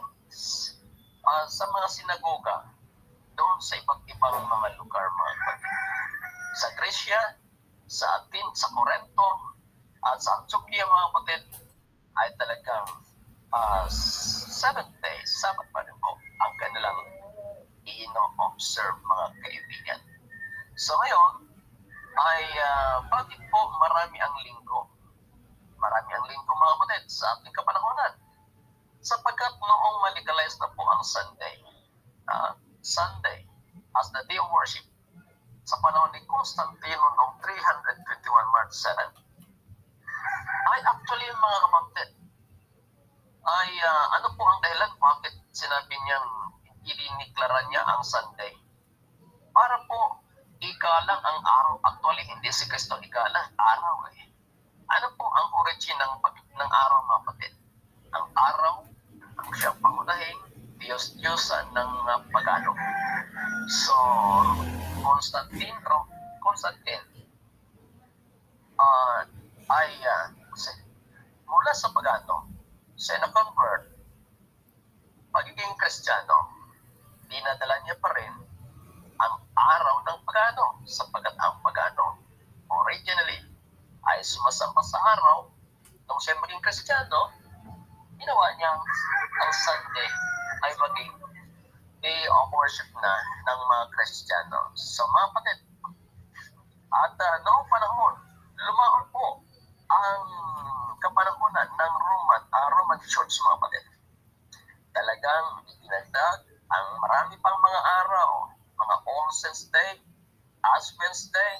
uh, 1.25 1.46
sa 1.49 1.64
mga 1.68 1.88
sinagoga 1.88 2.68
doon 3.34 3.58
sa 3.58 3.75
iba't 3.78 4.00
ibang 4.06 4.38
mga 4.46 4.68
lugar 4.78 5.04
mga 5.11 5.32
kapatid. 5.42 5.75
Sa 6.54 6.68
Gresya, 6.78 7.20
sa 7.90 8.06
Atin, 8.23 8.46
sa 8.54 8.70
Corinto, 8.70 9.30
at 10.04 10.20
sa 10.23 10.38
Antioquia 10.38 10.87
mga 10.87 11.06
kapatid 11.11 11.42
ay 12.14 12.28
talagang 12.38 12.88
uh, 13.50 13.87
seventh 13.90 14.94
day, 15.02 15.18
Sabbath 15.26 15.66
pa 15.75 15.82
rin 15.82 15.96
po 15.99 16.14
ang 16.14 16.52
kanilang 16.61 17.00
ino-observe 17.84 18.96
mga 19.02 19.26
kaibigan. 19.42 20.00
So 20.78 20.94
ngayon, 21.02 21.53
ay 22.14 22.42
uh, 22.62 22.97
bakit 23.11 23.40
po 23.50 23.61
marami 23.83 24.16
ang 24.23 24.35
linggo? 24.47 24.87
Marami 25.78 26.11
ang 26.14 26.25
linggo 26.30 26.50
mga 26.54 26.75
kapatid 26.78 27.04
sa 27.11 27.35
ating 27.38 27.54
kapanahonan. 27.54 28.14
Sapagkat 29.04 29.52
noong 29.61 29.99
maligalize 30.00 30.56
na 30.62 30.71
po 30.73 30.83
ang 30.88 31.02
Sunday, 31.04 31.61
uh, 32.30 32.56
Sunday 32.80 33.44
as 33.99 34.09
the 34.14 34.23
day 34.30 34.38
of 34.40 34.49
worship, 34.49 34.87
sa 35.64 35.76
panahon 35.80 36.12
ni 36.16 36.21
Constantino 36.25 37.04
noong 37.21 37.37
351 37.42 38.54
March 38.54 38.75
7, 38.75 38.97
ay 40.73 40.80
actually 40.88 41.28
mga 41.28 41.59
kapatid, 41.68 42.11
ay 43.44 43.71
uh, 43.85 44.06
ano 44.16 44.28
po 44.33 44.42
ang 44.49 44.61
dahilan 44.64 44.92
bakit 44.97 45.35
sinabi 45.52 45.92
niyang 45.92 46.28
idiniklara 46.85 47.61
niya 47.68 47.85
ang 47.85 48.00
Sunday? 48.00 48.56
Para 49.52 49.85
po 49.85 50.24
igalang 50.84 51.22
ang 51.24 51.40
araw. 51.40 51.80
Actually, 51.80 52.28
hindi 52.28 52.52
si 52.52 52.68
Kristo 52.68 53.00
igalang 53.00 53.48
araw 53.56 54.04
eh. 54.12 54.28
Ano 54.92 55.16
po 55.16 55.32
ang 55.32 55.48
origin 55.64 55.96
ng, 55.96 56.12
ng 56.60 56.70
araw 56.76 56.98
mga 57.00 57.20
kapatid? 57.24 57.52
Ang 58.12 58.26
araw, 58.36 58.74
ang 59.16 59.48
siyang 59.56 59.80
pangunahing 59.80 60.40
Diyos 60.76 61.16
Diyosan 61.16 61.72
ng 61.72 61.90
uh, 62.04 62.20
pagano. 62.28 62.76
So, 63.64 63.96
Constantine, 65.00 65.72
Constantine, 66.44 67.08
uh, 68.76 69.24
ay 69.64 69.88
uh, 70.04 70.28
mula 71.48 71.72
sa 71.72 71.88
pagano, 71.96 72.44
siya 72.92 73.24
na-convert, 73.24 73.88
pagiging 75.32 75.80
Kristiyano, 75.80 76.52
dinadala 77.32 77.80
niya 77.88 77.96
pa 78.04 78.12
rin 78.20 78.44
araw 79.54 79.96
ng 80.02 80.18
pagano 80.26 80.82
sapagkat 80.84 81.34
ang 81.38 81.54
pagano 81.62 82.18
originally 82.68 83.40
ay 84.11 84.18
sumasamba 84.20 84.82
sa 84.82 84.99
araw 85.14 85.49
nung 86.11 86.20
siya 86.20 86.34
maging 86.42 86.61
kristyano 86.61 87.30
ginawa 88.18 88.50
niyang 88.58 88.80
ang 89.38 89.52
Sunday 89.54 90.11
ay 90.66 90.73
maging 90.75 91.12
day 92.04 92.23
of 92.28 92.50
worship 92.52 92.90
na 92.99 93.12
ng 93.49 93.61
mga 93.70 93.84
kristyano 93.94 94.61
so 94.75 95.06
mga 95.06 95.26
kapatid 95.30 95.58
at 96.94 97.14
uh, 97.14 97.37
noong 97.42 97.66
panahon 97.70 98.14
lumaon 98.58 99.04
po 99.14 99.26
ang 99.88 100.23
kapal 101.04 101.25
pamumunan 101.44 101.68
ng 101.68 101.94
Roman, 102.00 102.42
uh, 102.49 102.68
Roman 102.73 103.00
Church 103.04 103.37
mga 103.37 103.54
kapatid. 103.61 103.84
Talagang 104.96 105.46
dinagdag 105.82 106.38
ang 106.73 106.87
marami 107.04 107.37
pang 107.44 107.58
mga 107.61 107.80
araw, 108.02 108.43
mga 108.84 109.32
Saints 109.34 109.64
Day, 109.72 109.90
Ash 110.62 110.92
Wednesday, 111.00 111.52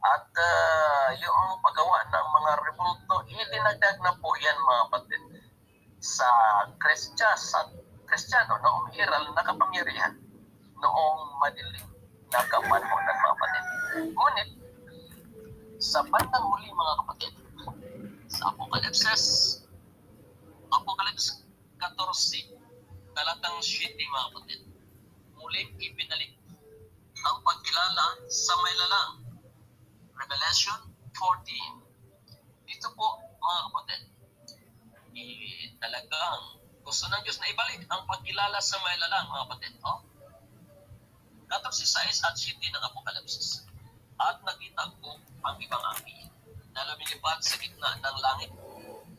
at 0.00 0.28
uh, 0.32 1.08
yung 1.16 1.60
paggawa 1.60 2.04
ng 2.08 2.28
mga 2.40 2.52
rebulto, 2.64 3.14
idinagdag 3.28 3.96
na 4.00 4.16
po 4.16 4.32
yan 4.40 4.56
mga 4.56 4.80
kapatid 4.88 5.22
sa 6.00 6.28
Kristya, 6.80 7.36
sa 7.36 7.68
Kristiyano 8.08 8.56
noong 8.60 8.96
iral 8.96 9.28
na 9.36 9.44
kapangyarihan, 9.44 10.16
noong 10.80 11.20
madilim 11.40 11.84
na 12.32 12.40
kapanahon 12.48 13.02
ng 13.04 13.18
mga 13.20 13.30
kapatid. 13.36 13.64
Ngunit, 14.16 14.50
sa 15.80 16.00
bandang 16.08 16.46
huli 16.48 16.68
mga 16.72 16.94
kapatid, 17.04 17.32
sa 18.30 18.52
Apokalipsis, 18.56 19.24
Apokalipsis 20.72 21.44
14, 21.76 22.56
talatang 23.12 23.58
7 23.60 23.92
mga 24.00 24.26
kapatid, 24.32 24.60
muling 25.36 25.70
ipinalik 25.76 26.39
ang 27.20 27.38
pagkilala 27.44 28.06
sa 28.32 28.52
may 28.64 28.74
lalang. 28.80 29.12
Revelation 30.16 30.80
14. 31.12 32.64
Dito 32.64 32.88
po 32.96 33.20
mga 33.40 33.60
kapatid, 33.68 34.02
eh, 35.16 35.68
talagang 35.80 36.60
gusto 36.80 37.04
ng 37.12 37.20
Diyos 37.20 37.36
na 37.40 37.50
ibalik 37.52 37.84
ang 37.92 38.08
pagkilala 38.08 38.56
sa 38.60 38.80
may 38.80 38.96
lalang 38.96 39.28
mga 39.28 39.42
kapatid. 39.48 39.74
Oh? 39.84 40.00
14 41.50 42.24
at 42.24 42.34
7 42.36 42.56
ng 42.56 42.84
Apokalipsis. 42.88 43.68
At 44.20 44.40
nakita 44.44 44.92
ko 45.04 45.16
ang 45.44 45.56
ibang 45.60 45.84
angin 45.92 46.28
na 46.72 46.86
lumilipad 46.88 47.40
sa 47.42 47.58
gitna 47.58 48.00
ng 48.00 48.16
langit 48.20 48.52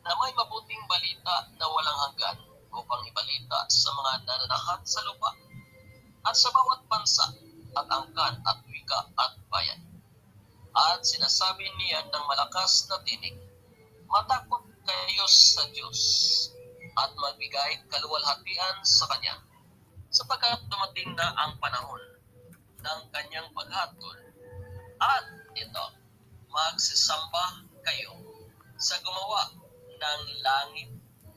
na 0.02 0.12
may 0.18 0.32
mabuting 0.34 0.82
balita 0.90 1.46
na 1.54 1.66
walang 1.70 1.98
hanggan 2.08 2.38
upang 2.72 3.02
ibalita 3.06 3.58
sa 3.68 3.90
mga 3.94 4.12
nananahat 4.26 4.80
sa 4.82 5.04
lupa 5.06 5.30
at 6.24 6.34
sa 6.34 6.48
bawat 6.50 6.80
bansa 6.88 7.51
at 7.72 7.86
angkan 7.88 8.34
at 8.44 8.58
wika 8.68 9.00
at 9.16 9.32
bayan. 9.48 9.80
At 10.72 11.04
sinasabi 11.04 11.68
niya 11.76 12.04
ng 12.08 12.24
malakas 12.28 12.88
na 12.88 13.00
tinig, 13.04 13.36
matakot 14.08 14.64
kayo 14.84 15.24
sa 15.28 15.64
Diyos 15.72 16.00
at 16.92 17.10
magbigay 17.16 17.88
kaluwalhatian 17.88 18.76
sa 18.84 19.08
Kanya 19.08 19.40
sapagkat 20.12 20.60
dumating 20.68 21.16
na 21.16 21.32
ang 21.40 21.56
panahon 21.56 22.02
ng 22.84 23.00
Kanyang 23.08 23.48
paghatol 23.56 24.18
at 25.00 25.26
ito, 25.56 25.86
magsisamba 26.52 27.64
kayo 27.82 28.12
sa 28.76 29.00
gumawa 29.00 29.50
ng 29.98 30.22
langit 30.44 30.90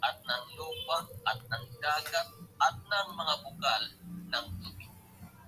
at 0.04 0.18
ng 0.22 0.44
lupa 0.60 1.08
at 1.25 1.39
ng 1.39 1.65
dagat 1.82 2.27
at 2.62 2.75
ng 2.77 3.08
mga 3.15 3.36
bukal 3.42 3.84
ng 4.30 4.46
tubig. 4.62 4.75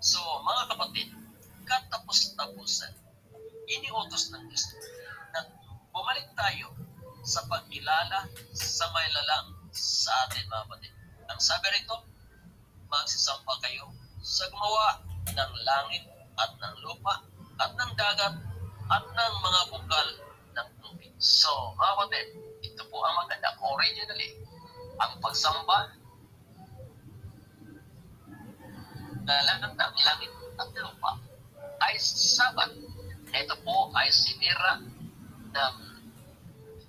So, 0.08 0.24
mga 0.24 0.72
kapatid, 0.72 1.12
katapos-tapusan, 1.68 2.96
iniutos 3.68 4.32
ng 4.32 4.40
Diyos 4.48 4.64
na 5.36 5.44
bumalik 5.92 6.32
tayo 6.32 6.72
sa 7.28 7.44
pagkilala 7.52 8.24
sa 8.56 8.88
may 8.96 9.04
lalang 9.12 9.68
sa 9.76 10.16
atin, 10.24 10.48
mga 10.48 10.64
kapatid. 10.64 10.94
Ang 11.28 11.40
sabi 11.44 11.68
rito, 11.76 12.08
magsisampa 12.88 13.52
kayo 13.60 13.92
sa 14.24 14.48
gumawa 14.48 15.04
ng 15.28 15.52
langit 15.68 16.08
at 16.40 16.56
ng 16.56 16.76
lupa 16.88 17.28
at 17.60 17.76
ng 17.76 17.92
dagat 18.00 18.32
at 18.88 19.04
ng 19.12 19.34
mga 19.44 19.62
bukal 19.76 20.08
ng 20.56 20.70
tubig. 20.80 21.12
So, 21.20 21.76
mga 21.76 21.92
kapatid, 22.00 22.28
ito 22.64 22.84
po 22.88 23.04
ang 23.04 23.28
maganda. 23.28 23.60
Originally, 23.60 24.40
ang 25.04 25.20
pagsamba 25.20 25.92
lahat 29.28 29.76
ng 29.76 29.96
langit 30.08 30.32
at 30.56 30.70
lupa 30.80 31.12
ay 31.84 32.00
sabat. 32.00 32.72
Ito 33.36 33.60
po 33.68 33.92
ay 33.92 34.08
sinira 34.08 34.80
ng 35.52 35.76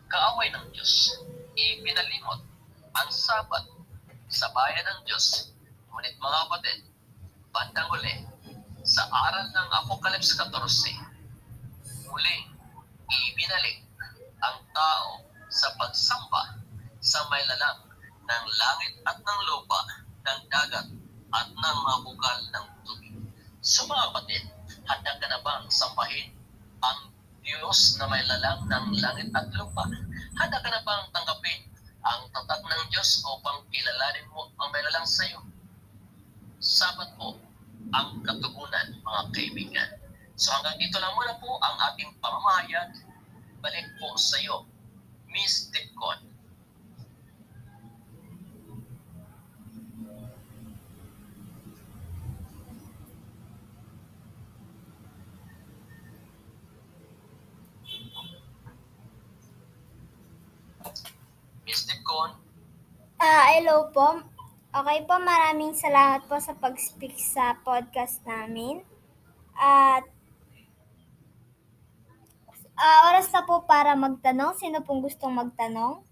kaaway 0.06 0.46
ng 0.54 0.70
Diyos. 0.70 1.18
Ipinalimot 1.58 2.40
ang 2.94 3.10
sabat 3.10 3.66
sa 4.30 4.46
bayan 4.54 4.86
ng 4.86 5.00
Diyos. 5.10 5.50
Ngunit 5.90 6.14
mga 6.14 6.38
kapatid, 6.46 6.78
bandang 7.50 7.90
uli, 7.90 8.14
sa 8.86 9.02
aral 9.10 9.50
ng 9.50 9.68
Apocalypse 9.82 10.38
14, 10.38 10.54
muling 12.06 12.44
ibinalik 13.10 13.82
ang 14.46 14.62
tao 14.70 15.26
sa 15.50 15.74
pagsamba 15.74 16.62
sa 17.02 17.18
may 17.34 17.42
lalang 17.50 17.82
ng 18.30 18.44
langit 18.46 18.94
at 19.10 19.18
ng 19.18 19.40
lupa, 19.50 19.80
ng 20.22 20.40
dagat 20.46 20.86
at 21.34 21.46
ng 21.52 21.76
mga 21.84 21.98
bukal 22.04 22.38
ng 22.52 22.66
tubig. 22.84 23.14
So 23.60 23.84
mga 23.84 24.12
kapatid, 24.12 24.42
handa 24.88 25.12
ka 25.20 25.26
na 25.28 25.38
bang 25.44 25.66
sambahin 25.68 26.28
ang 26.80 27.12
Diyos 27.44 27.96
na 28.00 28.08
may 28.08 28.22
lalang 28.24 28.64
ng 28.68 28.86
langit 29.00 29.28
at 29.32 29.48
lupa? 29.56 29.84
Handa 30.38 30.58
ka 30.60 30.68
na 30.68 30.80
bang 30.84 31.04
tanggapin 31.12 31.60
ang 32.04 32.20
tatak 32.32 32.62
ng 32.64 32.82
Diyos 32.88 33.20
upang 33.24 33.64
kilalanin 33.68 34.26
mo 34.32 34.48
ang 34.56 34.68
may 34.72 34.80
lalang 34.88 35.04
sa 35.04 35.24
iyo? 35.28 35.40
Sabat 36.58 37.14
po 37.20 37.38
ang 37.94 38.20
katugunan, 38.26 38.98
mga 39.00 39.22
kaibigan. 39.32 39.90
So 40.38 40.54
hanggang 40.54 40.78
dito 40.78 40.98
lang 41.02 41.14
muna 41.14 41.34
po 41.42 41.58
ang 41.58 41.76
ating 41.92 42.14
pamamahayag. 42.22 42.94
Balik 43.58 43.86
po 43.98 44.14
sa 44.14 44.38
iyo, 44.38 44.64
Miss 45.26 45.66
Dipcon. 45.74 46.20
Miss 61.66 61.84
Dipcon, 61.84 62.30
Ah, 63.18 63.47
hello 63.58 63.90
po. 63.90 64.22
Okay 64.70 65.02
po, 65.02 65.18
maraming 65.18 65.74
salamat 65.74 66.22
po 66.30 66.38
sa 66.38 66.54
pag-speak 66.54 67.18
sa 67.18 67.58
podcast 67.66 68.22
namin. 68.22 68.86
At 69.58 70.06
ah, 72.78 73.10
oras 73.10 73.26
na 73.34 73.42
po 73.42 73.66
para 73.66 73.98
magtanong. 73.98 74.54
Sino 74.62 74.78
pong 74.86 75.02
gustong 75.02 75.34
magtanong? 75.34 76.06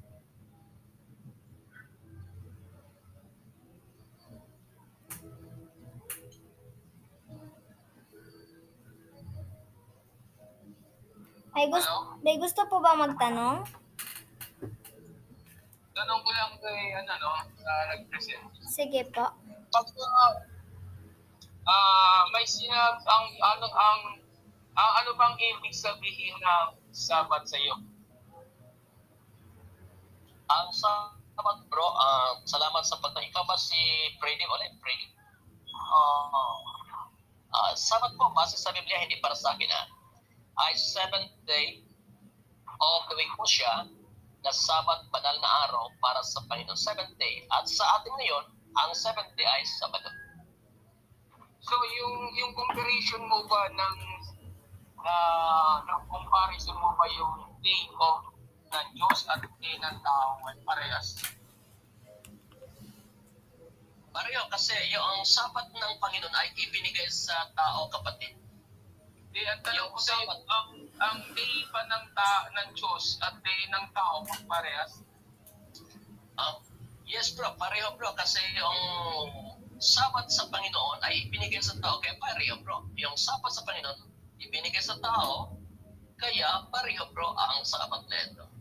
May 11.54 11.70
gusto, 11.70 11.94
may 12.26 12.42
gusto 12.42 12.66
po 12.66 12.82
ba 12.82 12.98
magtanong? 12.98 13.85
Tanong 15.96 16.20
ko 16.20 16.30
lang 16.30 16.52
kay 16.60 16.92
ano 16.92 17.12
no, 17.16 17.32
sa 17.56 17.72
nag-present. 17.96 18.44
Sige 18.68 19.00
po. 19.16 19.32
Pag 19.72 19.86
uh, 19.96 20.34
ah, 21.64 22.22
may 22.36 22.44
sinab 22.44 23.00
ang 23.00 23.26
ano 23.40 23.66
ang 23.72 24.00
ang 24.76 24.92
ano 25.00 25.10
bang 25.16 25.36
ibig 25.40 25.72
sabihin 25.72 26.36
ng 26.36 26.76
sabat 26.92 27.48
sa 27.48 27.56
iyo? 27.56 27.80
ang 30.46 30.70
salamat 30.70 31.56
bro, 31.66 31.88
ah, 31.96 32.38
salamat 32.46 32.82
sa 32.86 33.00
pagtanong. 33.02 33.26
Ikaw 33.32 33.44
ba 33.48 33.56
si 33.58 33.76
Freddy 34.22 34.46
ulit? 34.46 34.78
Freddy? 34.78 35.06
Oh. 35.74 36.62
Ah, 37.56 37.72
sabat 37.72 38.14
po, 38.20 38.30
base 38.36 38.54
sa 38.60 38.70
Biblia, 38.70 39.00
hindi 39.00 39.18
para 39.18 39.34
sa 39.34 39.56
akin 39.56 39.70
ah. 39.72 39.86
Ay 40.56 40.76
seventh 40.76 41.32
day 41.48 41.82
of 42.68 43.00
the 43.08 43.16
week 43.16 43.32
po 43.36 43.44
siya 43.48 43.88
na 44.46 44.54
sabat 44.54 45.02
banal 45.10 45.36
na 45.42 45.50
araw 45.66 45.90
para 45.98 46.22
sa 46.22 46.38
Panginoon. 46.46 46.78
Seventh 46.78 47.18
day. 47.18 47.42
At 47.50 47.66
sa 47.66 47.82
atin 47.98 48.14
ngayon, 48.14 48.44
ang 48.78 48.94
seventh 48.94 49.34
day 49.34 49.42
ay 49.42 49.66
Sabado. 49.82 50.06
So 51.66 51.74
yung 51.74 52.30
yung 52.38 52.52
comparison 52.54 53.26
mo 53.26 53.42
ba 53.50 53.66
ng 53.74 53.96
uh, 55.02 55.76
ng 55.82 56.02
comparison 56.06 56.78
mo 56.78 56.94
ba 56.94 57.10
yung 57.10 57.58
day 57.58 57.90
of 57.98 58.30
ng 58.70 58.86
Diyos 58.94 59.26
at 59.26 59.42
day 59.42 59.74
ng 59.82 59.96
tao 59.98 60.30
ay 60.46 60.56
parehas? 60.62 61.18
Pareho 64.14 64.46
kasi 64.46 64.78
yung 64.94 65.26
sabat 65.26 65.66
ng 65.74 65.92
Panginoon 65.98 66.38
ay 66.38 66.54
ibinigay 66.54 67.10
sa 67.10 67.50
tao 67.58 67.90
kapatid. 67.90 68.38
Di 69.36 69.44
ang 69.44 69.60
tanong 69.60 69.92
ko 69.92 70.00
sa'yo, 70.00 70.32
ang, 70.32 70.68
ang 70.96 71.20
day 71.36 71.60
pa 71.68 71.84
ng, 71.84 72.04
ta, 72.16 72.48
ng 72.56 72.72
Diyos 72.72 73.20
at 73.20 73.36
day 73.44 73.68
ng 73.68 73.84
tao 73.92 74.24
parehas? 74.48 75.04
Ah, 76.40 76.56
yes 77.04 77.36
bro, 77.36 77.52
pareho 77.60 77.92
bro 78.00 78.16
kasi 78.16 78.40
yung 78.56 78.80
sabat 79.76 80.32
sa 80.32 80.48
Panginoon 80.48 81.04
ay 81.04 81.28
ibinigay 81.28 81.60
sa 81.60 81.76
tao 81.84 82.00
kaya 82.00 82.16
pareho 82.16 82.56
bro. 82.64 82.88
Yung 82.96 83.12
sabat 83.12 83.52
sa 83.52 83.60
Panginoon 83.68 84.08
ibinigay 84.40 84.80
sa 84.80 84.96
tao 85.04 85.52
kaya 86.16 86.64
pareho 86.72 87.04
bro 87.12 87.36
ang 87.36 87.60
sabat 87.60 88.08
na 88.08 88.16
ito. 88.16 88.55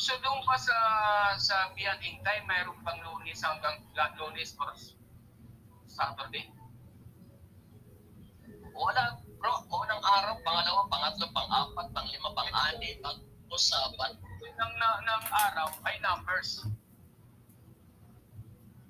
So 0.00 0.16
doon 0.24 0.40
pa 0.48 0.56
sa 0.56 0.76
sa 1.36 1.76
Beyond 1.76 2.00
in 2.00 2.16
Time, 2.24 2.48
mayroon 2.48 2.80
pang 2.80 2.96
lunes 3.04 3.36
hanggang 3.44 3.84
lunes 4.16 4.56
or 4.56 4.72
Saturday. 5.84 6.48
Wala, 8.72 9.20
bro. 9.36 9.60
Unang 9.68 10.00
araw, 10.00 10.40
pangalawa, 10.40 10.88
pangatlo, 10.88 11.28
pang-apat, 11.36 11.86
pang-lima, 11.92 12.32
pang-anim, 12.32 12.96
pag-usapan. 13.04 14.16
Ng, 14.40 14.72
ng, 14.80 14.96
ng 15.04 15.22
araw 15.36 15.68
ay 15.84 16.00
numbers. 16.00 16.64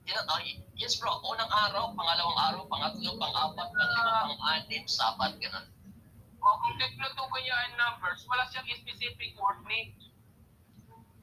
Yan, 0.07 0.27
ay, 0.31 0.63
yes, 0.79 0.95
bro. 0.95 1.11
Unang 1.27 1.51
araw, 1.51 1.91
pangalawang 1.91 2.39
araw, 2.39 2.63
pangatlo, 2.71 3.19
pang-apat, 3.19 3.67
pang-lima, 3.67 4.31
pang-anim, 4.31 4.87
sabat, 4.87 5.35
ganun. 5.43 5.67
O 6.39 6.55
kung 6.55 6.79
tinutukoy 6.79 7.43
niya 7.43 7.67
ang 7.67 7.75
numbers, 7.75 8.23
wala 8.31 8.47
siyang 8.55 8.79
specific 8.79 9.35
word 9.43 9.59
name. 9.67 9.91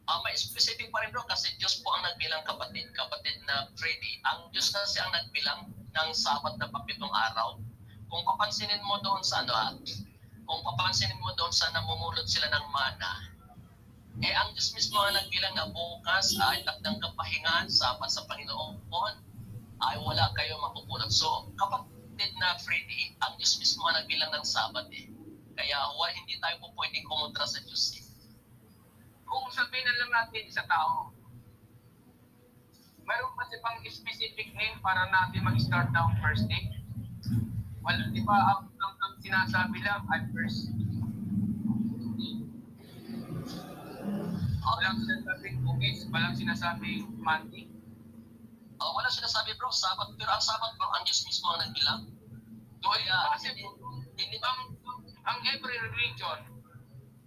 Ah, 0.08 0.24
may 0.24 0.32
specific 0.40 0.88
pa 0.88 1.04
rin 1.04 1.12
bro 1.12 1.20
kasi 1.28 1.52
Diyos 1.60 1.84
po 1.84 1.92
ang 1.92 2.08
nagbilang 2.08 2.40
kapatid, 2.48 2.88
kapatid 2.96 3.44
na 3.44 3.68
Freddy. 3.76 4.24
Ang 4.24 4.48
Diyos 4.56 4.72
kasi 4.72 5.04
ang 5.04 5.12
nagbilang 5.12 5.68
ng 5.68 6.10
sabat 6.16 6.56
na 6.56 6.72
papitong 6.72 7.12
araw. 7.12 7.60
Kung 8.08 8.24
papansinin 8.24 8.80
mo 8.88 9.04
doon 9.04 9.20
sa 9.20 9.44
ano 9.44 9.52
ah, 9.52 9.76
kung 10.48 10.64
papansinin 10.64 11.20
mo 11.20 11.36
doon 11.36 11.52
sa 11.52 11.68
namumulot 11.76 12.24
sila 12.24 12.48
ng 12.48 12.66
mana, 12.72 13.12
eh 14.24 14.32
ang 14.32 14.56
Diyos 14.56 14.72
mismo 14.72 14.96
ang 14.96 15.12
nagbilang 15.12 15.60
na 15.60 15.68
bukas 15.76 16.40
ay 16.40 16.64
takdang 16.64 17.04
kapahingan, 17.04 17.68
sabat 17.68 18.08
sa 18.08 18.24
Panginoon, 18.32 19.14
ay 19.84 19.96
wala 20.00 20.32
kayo 20.40 20.56
mapupulot. 20.64 21.12
So, 21.12 21.52
kapatid 21.60 22.32
na 22.40 22.56
Freddy, 22.64 23.12
ang 23.28 23.36
Diyos 23.36 23.60
mismo 23.60 23.84
ang 23.92 24.00
nagbilang 24.00 24.32
ng 24.32 24.48
sabat 24.48 24.88
eh. 24.96 25.12
Kaya 25.52 25.78
wala, 26.00 26.16
hindi 26.16 26.40
tayo 26.40 26.64
po 26.64 26.72
pwedeng 26.80 27.04
kumontra 27.12 27.44
sa 27.44 27.60
Diyos 27.60 27.92
eh. 28.00 28.07
Kung 29.28 29.52
sabihin 29.52 29.84
na 29.84 29.98
lang 30.00 30.12
natin 30.24 30.48
sa 30.48 30.64
tao, 30.64 31.12
mayroon 33.04 33.36
kasi 33.36 33.56
pang 33.60 33.80
specific 33.84 34.56
name 34.56 34.80
para 34.80 35.08
natin 35.12 35.44
mag-start 35.44 35.92
ng 35.92 36.10
first 36.24 36.48
day. 36.48 36.72
Wala, 37.84 38.08
di 38.12 38.24
ba, 38.24 38.36
ang, 38.36 38.72
ang, 38.72 38.94
ang 39.00 39.14
sinasabi 39.20 39.84
lang 39.84 40.04
ay 40.12 40.24
first. 40.32 40.72
Walang 44.88 45.04
sinasabing 45.04 45.58
bugis, 45.68 46.08
walang 46.12 46.36
sinasabing 46.36 47.12
Monday. 47.20 47.68
Oh, 48.80 48.96
wala 48.96 49.10
sinasabi 49.12 49.52
bro, 49.60 49.68
sabat. 49.74 50.16
Pero 50.16 50.32
ang 50.32 50.44
sabat 50.44 50.72
bro, 50.80 50.88
ang 50.96 51.04
Diyos 51.04 51.28
mismo 51.28 51.52
ang 51.52 51.60
nagbilang. 51.66 52.02
Doon 52.80 52.94
Kaya, 52.94 53.16
kasi 53.36 53.52
hindi, 53.52 53.66
hindi 54.16 54.38
ang, 54.40 54.72
ang 55.28 55.38
every 55.44 55.76
religion 55.82 56.57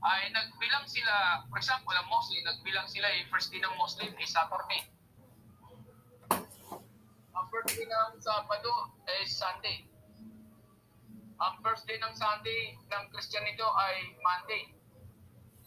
ay 0.00 0.32
nagbilang 0.32 0.88
sila, 0.88 1.44
for 1.52 1.60
example, 1.60 1.92
ang 1.92 2.08
Muslim, 2.08 2.40
nagbilang 2.40 2.88
sila 2.88 3.04
eh, 3.12 3.28
first 3.28 3.52
day 3.52 3.60
ng 3.60 3.74
Muslim 3.76 4.08
is 4.16 4.32
Saturday. 4.32 4.88
Ang 7.36 7.46
first 7.52 7.76
day 7.76 7.84
ng 7.84 8.10
Sabado 8.20 8.96
is 9.20 9.28
Sunday. 9.36 9.84
Ang 11.40 11.54
first 11.60 11.84
day 11.84 12.00
ng 12.00 12.14
Sunday 12.16 12.76
ng 12.88 13.04
Kristyanito 13.12 13.64
ay 13.64 14.16
Monday. 14.24 14.72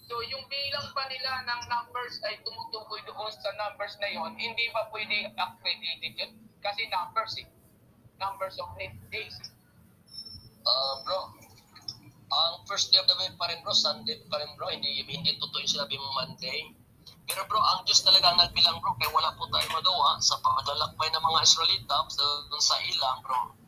So 0.06 0.22
yung 0.26 0.46
bilang 0.50 0.89
pa 0.93 1.06
nila 1.10 1.46
ng 1.48 1.62
numbers 1.69 2.22
ay 2.26 2.38
tumutukoy 2.46 3.02
doon 3.06 3.34
sa 3.34 3.50
numbers 3.58 3.98
na 4.02 4.10
yon, 4.12 4.34
hindi 4.38 4.69
pa 4.74 4.89
pwede 4.89 5.34
accredited 5.34 6.13
yun. 6.13 6.34
Kasi 6.62 6.89
numbers 6.89 7.34
eh. 7.41 7.48
Numbers 8.17 8.58
of 8.62 8.69
days. 9.10 9.36
Ah, 10.63 10.96
bro, 11.06 11.42
ang 12.34 12.65
first 12.65 12.89
day 12.89 12.98
of 12.98 13.06
the 13.06 13.15
week 13.22 13.34
pa 13.38 13.50
rin 13.50 13.62
bro, 13.62 13.74
Sunday 13.76 14.17
pa 14.28 14.41
rin 14.41 14.50
bro, 14.58 14.69
hindi, 14.74 15.06
hindi 15.06 15.38
totoo 15.38 15.62
yung 15.62 15.74
sinabi 15.74 15.96
mo 16.02 16.10
Monday. 16.17 16.74
Pero 17.24 17.48
bro, 17.48 17.60
ang 17.62 17.88
Diyos 17.88 18.04
talaga 18.04 18.34
ang 18.34 18.39
nagbilang 18.41 18.82
bro, 18.84 18.96
kaya 19.00 19.12
wala 19.13 19.32
po 19.38 19.48
tayo 19.48 19.67
magawa 19.72 20.19
sa 20.19 20.36
paglalakbay 20.43 21.08
ng 21.13 21.24
mga 21.24 21.39
Israelita 21.46 21.96
sa, 22.12 22.26
sa 22.60 22.76
ilang 22.84 23.19
bro. 23.24 23.63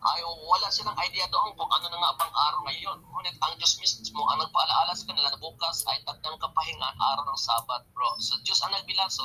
Ay, 0.00 0.24
wala 0.24 0.72
silang 0.72 0.96
idea 0.96 1.28
doon 1.28 1.52
kung 1.60 1.68
ano 1.68 1.92
na 1.92 2.00
nga 2.00 2.16
bang 2.16 2.32
araw 2.32 2.60
ngayon. 2.64 2.98
Ngunit 3.04 3.36
ang 3.44 3.52
Diyos 3.60 3.76
mismo 3.76 4.24
ang 4.32 4.40
nagpaalaala 4.40 4.96
sa 4.96 5.04
kanila 5.04 5.28
na 5.28 5.36
bukas 5.36 5.84
ay 5.92 6.00
takdang 6.08 6.40
kapahingan 6.40 6.96
araw 6.96 7.24
ng 7.28 7.36
Sabat 7.36 7.84
bro. 7.92 8.16
So 8.16 8.40
Diyos 8.40 8.64
ang 8.64 8.72
nagbilang, 8.72 9.12
so 9.12 9.20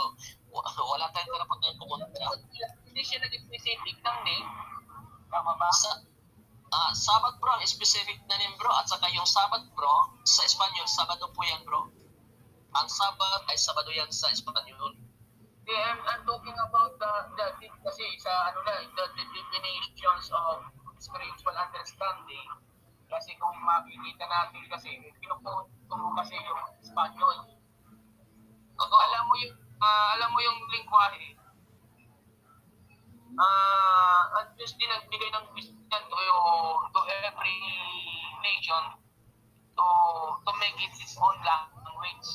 wa- 0.52 0.68
wala 0.68 1.08
tayong 1.16 1.32
karapatan 1.32 1.80
kumuntra. 1.80 2.28
Hindi 2.92 3.02
siya 3.08 3.24
nag-specific 3.24 3.96
ng 4.04 4.20
name. 4.28 4.48
Tama 5.32 5.56
ba? 5.56 5.72
Sa, 5.72 5.96
ah, 6.74 6.92
Sabat 6.96 7.38
bro, 7.38 7.52
ang 7.54 7.66
specific 7.68 8.18
na 8.26 8.38
name 8.40 8.56
bro. 8.58 8.72
At 8.74 8.90
saka 8.90 9.10
yung 9.14 9.28
Sabat 9.28 9.66
bro, 9.78 9.94
sa 10.26 10.42
Espanyol, 10.48 10.88
Sabado 10.90 11.30
po 11.34 11.42
yan 11.46 11.62
bro. 11.68 11.90
Ang 12.76 12.88
Sabat 12.90 13.44
ay 13.52 13.58
Sabado 13.60 13.92
yan 13.94 14.10
sa 14.10 14.32
Espanyol. 14.34 14.98
Yeah, 15.66 15.98
I'm, 15.98 16.02
I'm 16.06 16.22
talking 16.30 16.54
about 16.54 16.94
the, 17.02 17.12
the, 17.42 17.46
the 17.58 17.68
kasi 17.82 18.06
sa 18.22 18.54
ano 18.54 18.62
na, 18.70 18.86
the, 18.86 19.06
the 19.18 19.26
definitions 19.50 20.30
of 20.30 20.62
spiritual 21.02 21.58
understanding. 21.58 22.50
Kasi 23.10 23.34
kung 23.38 23.58
makikita 23.66 24.26
natin 24.30 24.62
kasi, 24.70 24.90
pinupunto 25.22 25.94
mo 25.94 26.10
kasi 26.18 26.38
yung 26.38 26.62
Espanyol. 26.82 27.38
Ako, 28.76 28.94
Alam 28.94 29.24
mo 29.26 29.34
yung, 29.42 29.58
ah, 29.82 30.18
alam 30.18 30.30
mo 30.34 30.40
yung 30.42 30.60
lingwahe, 30.70 31.34
ah, 33.40 34.22
at 34.42 34.54
least 34.60 34.76
din 34.78 34.90
nagbigay 34.90 35.30
ng 35.32 35.48
to, 36.04 36.22
to 36.92 37.02
every 37.24 37.60
nation 38.44 38.84
to 39.76 39.88
to 40.44 40.52
make 40.60 40.78
it 40.80 40.94
its 41.00 41.16
own 41.20 41.38
language. 41.44 42.30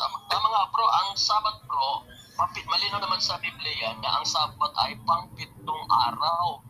tama, 0.00 0.16
tama 0.32 0.46
nga 0.48 0.64
bro, 0.72 0.86
ang 0.88 1.10
Sabat 1.12 1.56
bro, 1.68 2.08
mapit, 2.40 2.64
malino 2.64 2.96
naman 2.96 3.20
sa 3.20 3.36
Biblia 3.36 3.92
na 4.00 4.16
ang 4.16 4.24
Sabat 4.24 4.72
ay 4.80 4.96
pangpitong 5.04 5.84
araw. 6.08 6.64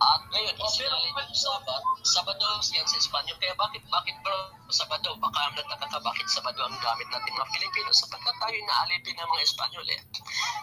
At 0.00 0.24
ngayon, 0.32 0.56
isinalin 0.56 1.12
yung 1.12 1.36
Sabat, 1.36 1.82
Sabado 2.02 2.42
yan 2.72 2.88
sa 2.88 2.96
Espanyol. 2.96 3.36
Kaya 3.36 3.52
bakit, 3.54 3.84
bakit 3.92 4.16
bro, 4.24 4.56
Sabado? 4.72 5.12
Baka 5.20 5.52
nagtataka 5.52 5.92
ka 5.92 6.00
bakit 6.00 6.26
Sabado 6.32 6.64
ang 6.64 6.80
gamit 6.80 7.04
natin 7.12 7.36
mga 7.36 7.52
Pilipino. 7.52 7.92
Sapagkat 7.92 8.36
tayo 8.40 8.56
naalipin 8.64 9.14
ng 9.20 9.28
mga 9.28 9.44
Espanyol 9.44 9.86
eh. 9.92 10.00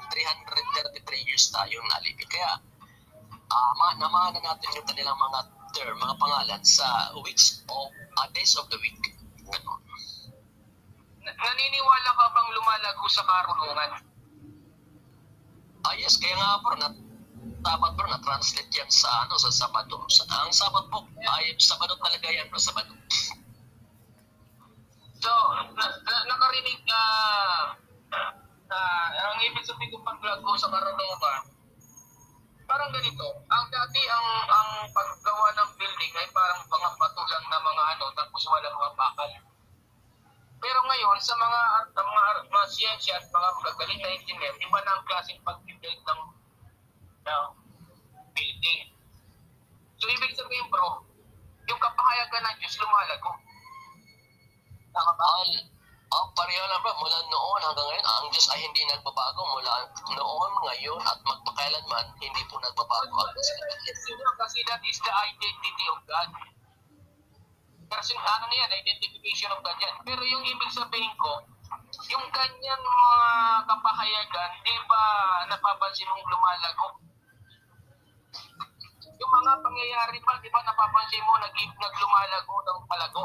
333 0.10 1.30
years 1.30 1.46
tayo 1.54 1.78
naalipin. 1.86 2.26
Kaya, 2.28 2.58
uh, 3.48 3.94
namana 3.98 4.40
natin 4.40 4.76
yung 4.76 4.88
kanilang 4.88 5.18
mga 5.18 5.40
term, 5.76 5.96
mga 6.00 6.16
pangalan 6.20 6.62
sa 6.64 7.12
weeks 7.22 7.64
of, 7.68 7.92
uh, 8.18 8.28
days 8.34 8.56
of 8.56 8.68
the 8.72 8.80
week. 8.80 9.00
Ganun. 9.48 9.82
Na- 11.24 11.38
Naniniwala 11.38 12.10
ka 12.16 12.26
bang 12.32 12.50
lumalago 12.56 13.06
sa 13.08 13.24
karunungan? 13.24 13.92
Ah, 15.88 15.96
yes, 15.96 16.20
kaya 16.20 16.36
nga 16.36 16.60
bro, 16.64 16.76
na 16.76 16.90
Sabat 17.68 18.00
bro, 18.00 18.08
na-translate 18.08 18.72
yan 18.72 18.88
sa 18.88 19.28
ano 19.28 19.36
sa 19.36 19.52
Sabado. 19.52 20.00
Sa, 20.08 20.24
ang 20.32 20.52
Sabat 20.56 20.88
po 20.88 21.04
ay 21.20 21.52
Sabado 21.60 22.00
talaga 22.00 22.28
yan 22.32 22.48
bro, 22.48 22.60
Sabado. 22.60 22.96
So, 25.20 25.32
na, 25.76 25.84
na, 25.84 26.16
nakarinig 26.32 26.80
ka 26.88 27.02
na 28.68 28.80
ang 29.20 29.40
ibig 29.44 29.68
sabihin 29.68 29.92
kong 29.96 30.06
paglago 30.08 30.56
sa 30.56 30.72
karunungan, 30.72 31.42
parang 32.68 32.92
ganito. 32.92 33.28
Ang 33.48 33.66
dati, 33.72 34.02
ang 34.12 34.28
ang 34.52 34.70
paggawa 34.92 35.48
ng 35.56 35.70
building 35.80 36.14
ay 36.20 36.28
parang 36.36 36.62
mga 36.68 36.90
patulang 37.00 37.46
na 37.48 37.60
mga 37.64 37.84
ano, 37.96 38.06
tapos 38.14 38.44
walang 38.52 38.76
mga 38.76 38.92
bakal. 39.00 39.32
Pero 40.58 40.80
ngayon, 40.84 41.18
sa 41.24 41.34
mga 41.40 41.62
sa 41.96 42.02
mga, 42.04 42.24
mga 42.52 42.68
siyensya 42.76 43.14
at 43.18 43.26
mga 43.32 43.50
magagaling 43.56 44.02
na 44.04 44.10
engineer, 44.12 44.54
iba 44.60 44.80
na 44.84 44.92
ang 45.00 45.04
klaseng 45.08 45.42
pag-build 45.48 46.02
ng, 46.04 46.22
ng 47.24 47.44
building. 48.36 48.82
So, 49.98 50.12
ibig 50.12 50.36
sabihin 50.36 50.68
bro, 50.68 51.08
yung 51.72 51.82
kapahayagan 51.82 52.44
ng 52.52 52.58
Diyos 52.60 52.78
lumalago. 52.84 53.32
Ba? 54.92 55.38
Ang, 56.08 56.28
pareho 56.32 56.64
lang 56.72 56.80
bro, 56.80 56.96
mula 57.04 57.20
noon 57.28 57.62
hanggang 57.68 57.88
ngayon, 57.92 58.08
ang 58.08 58.26
Diyos 58.32 58.48
ay 58.56 58.64
hindi 58.64 58.80
nagbabago 58.88 59.44
mula 59.44 59.92
noon, 60.16 60.52
ngayon, 60.64 61.00
at 61.04 61.20
magpakailanman, 61.20 62.06
hindi 62.24 62.42
po 62.48 62.56
nagbabago 62.64 63.12
ang 63.12 63.32
Diyos. 63.36 63.50
Kasi 64.40 64.64
that 64.72 64.80
is 64.88 65.00
the 65.04 65.12
identity 65.12 65.86
of 65.92 66.00
God. 66.08 66.30
Kasi 67.92 68.16
ano 68.16 68.46
na 68.48 68.56
yan, 68.56 68.72
identification 68.72 69.52
of 69.52 69.60
God 69.60 69.76
yan. 69.84 69.96
Pero 70.08 70.24
yung 70.24 70.44
ibig 70.48 70.72
sabihin 70.72 71.12
ko, 71.20 71.44
yung 72.08 72.26
kanyang 72.32 72.84
mga 72.84 73.22
kapahayagan, 73.68 74.52
di 74.64 74.76
ba 74.88 75.04
napapansin 75.52 76.08
mong 76.08 76.28
lumalago? 76.32 76.88
Yung 79.18 79.32
mga 79.44 79.54
pangyayari 79.60 80.18
pa, 80.24 80.40
di 80.40 80.48
ba 80.52 80.64
napapansin 80.64 81.24
mo 81.28 81.36
nag 81.36 81.52
naglumalago 81.52 82.56
ng 82.64 82.80
palago? 82.88 83.24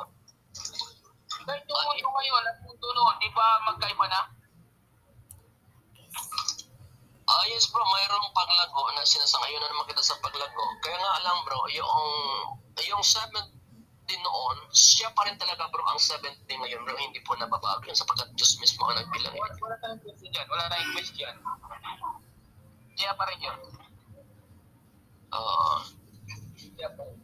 Kahit 1.43 1.65
yung 1.67 1.83
mundo 1.83 2.09
ngayon 2.11 2.43
at 2.49 2.57
mundo 2.63 2.89
noon, 2.95 3.15
di 3.19 3.31
ba 3.35 3.47
magkaiba 3.67 4.07
na? 4.09 4.21
Ah, 7.33 7.45
yes 7.49 7.65
bro, 7.73 7.81
mayroong 7.81 8.29
paglago 8.37 8.83
na 8.93 9.09
sinasangayunan 9.09 9.71
naman 9.73 9.89
kita 9.89 10.05
sa 10.05 10.21
paglago. 10.21 10.65
Kaya 10.85 11.01
nga 11.01 11.13
alam 11.23 11.37
bro, 11.49 11.65
yung 11.73 11.89
yung 12.83 13.01
seventh 13.01 13.63
70 14.13 14.21
noon, 14.21 14.57
siya 14.75 15.09
pa 15.17 15.25
rin 15.25 15.39
talaga 15.41 15.71
bro 15.73 15.81
ang 15.89 15.97
70 15.97 16.45
ngayon 16.45 16.85
bro, 16.85 16.97
hindi 16.99 17.23
po 17.25 17.33
nababago 17.39 17.87
yun 17.89 17.97
sapagkat 17.97 18.29
Diyos 18.37 18.61
mismo 18.61 18.85
ang 18.85 19.01
nagbilang 19.01 19.33
Wala, 19.33 19.49
yun. 19.49 19.63
wala 19.63 19.77
tayong 19.81 20.01
question 20.05 20.31
dyan. 20.35 20.47
Wala 20.51 20.65
tayong 20.69 20.93
question. 20.93 21.35
Kaya 22.93 23.13
pa 23.17 23.25
rin 23.31 23.41
yun. 23.41 23.59
Oo. 25.33 25.73
Kaya 26.77 26.89
pa 26.93 27.03
rin. 27.09 27.22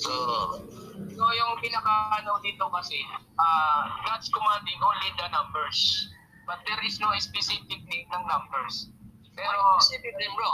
So, 0.00 0.12
So 1.20 1.24
yung 1.36 1.52
pinaka 1.60 2.24
ano 2.24 2.40
dito 2.40 2.64
kasi, 2.72 2.96
uh, 3.36 3.82
God's 4.08 4.28
commanding 4.32 4.80
only 4.80 5.10
the 5.20 5.28
numbers. 5.28 6.08
But 6.48 6.64
there 6.64 6.80
is 6.80 6.96
no 6.96 7.12
specific 7.20 7.84
name 7.86 8.08
ng 8.08 8.24
numbers. 8.24 8.88
Pero, 9.36 9.60
specific 9.78 10.16
din 10.16 10.32
bro, 10.32 10.50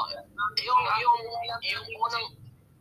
yung, 0.61 0.83
yung, 1.01 1.19
yung 1.63 1.87
unang, 2.03 2.27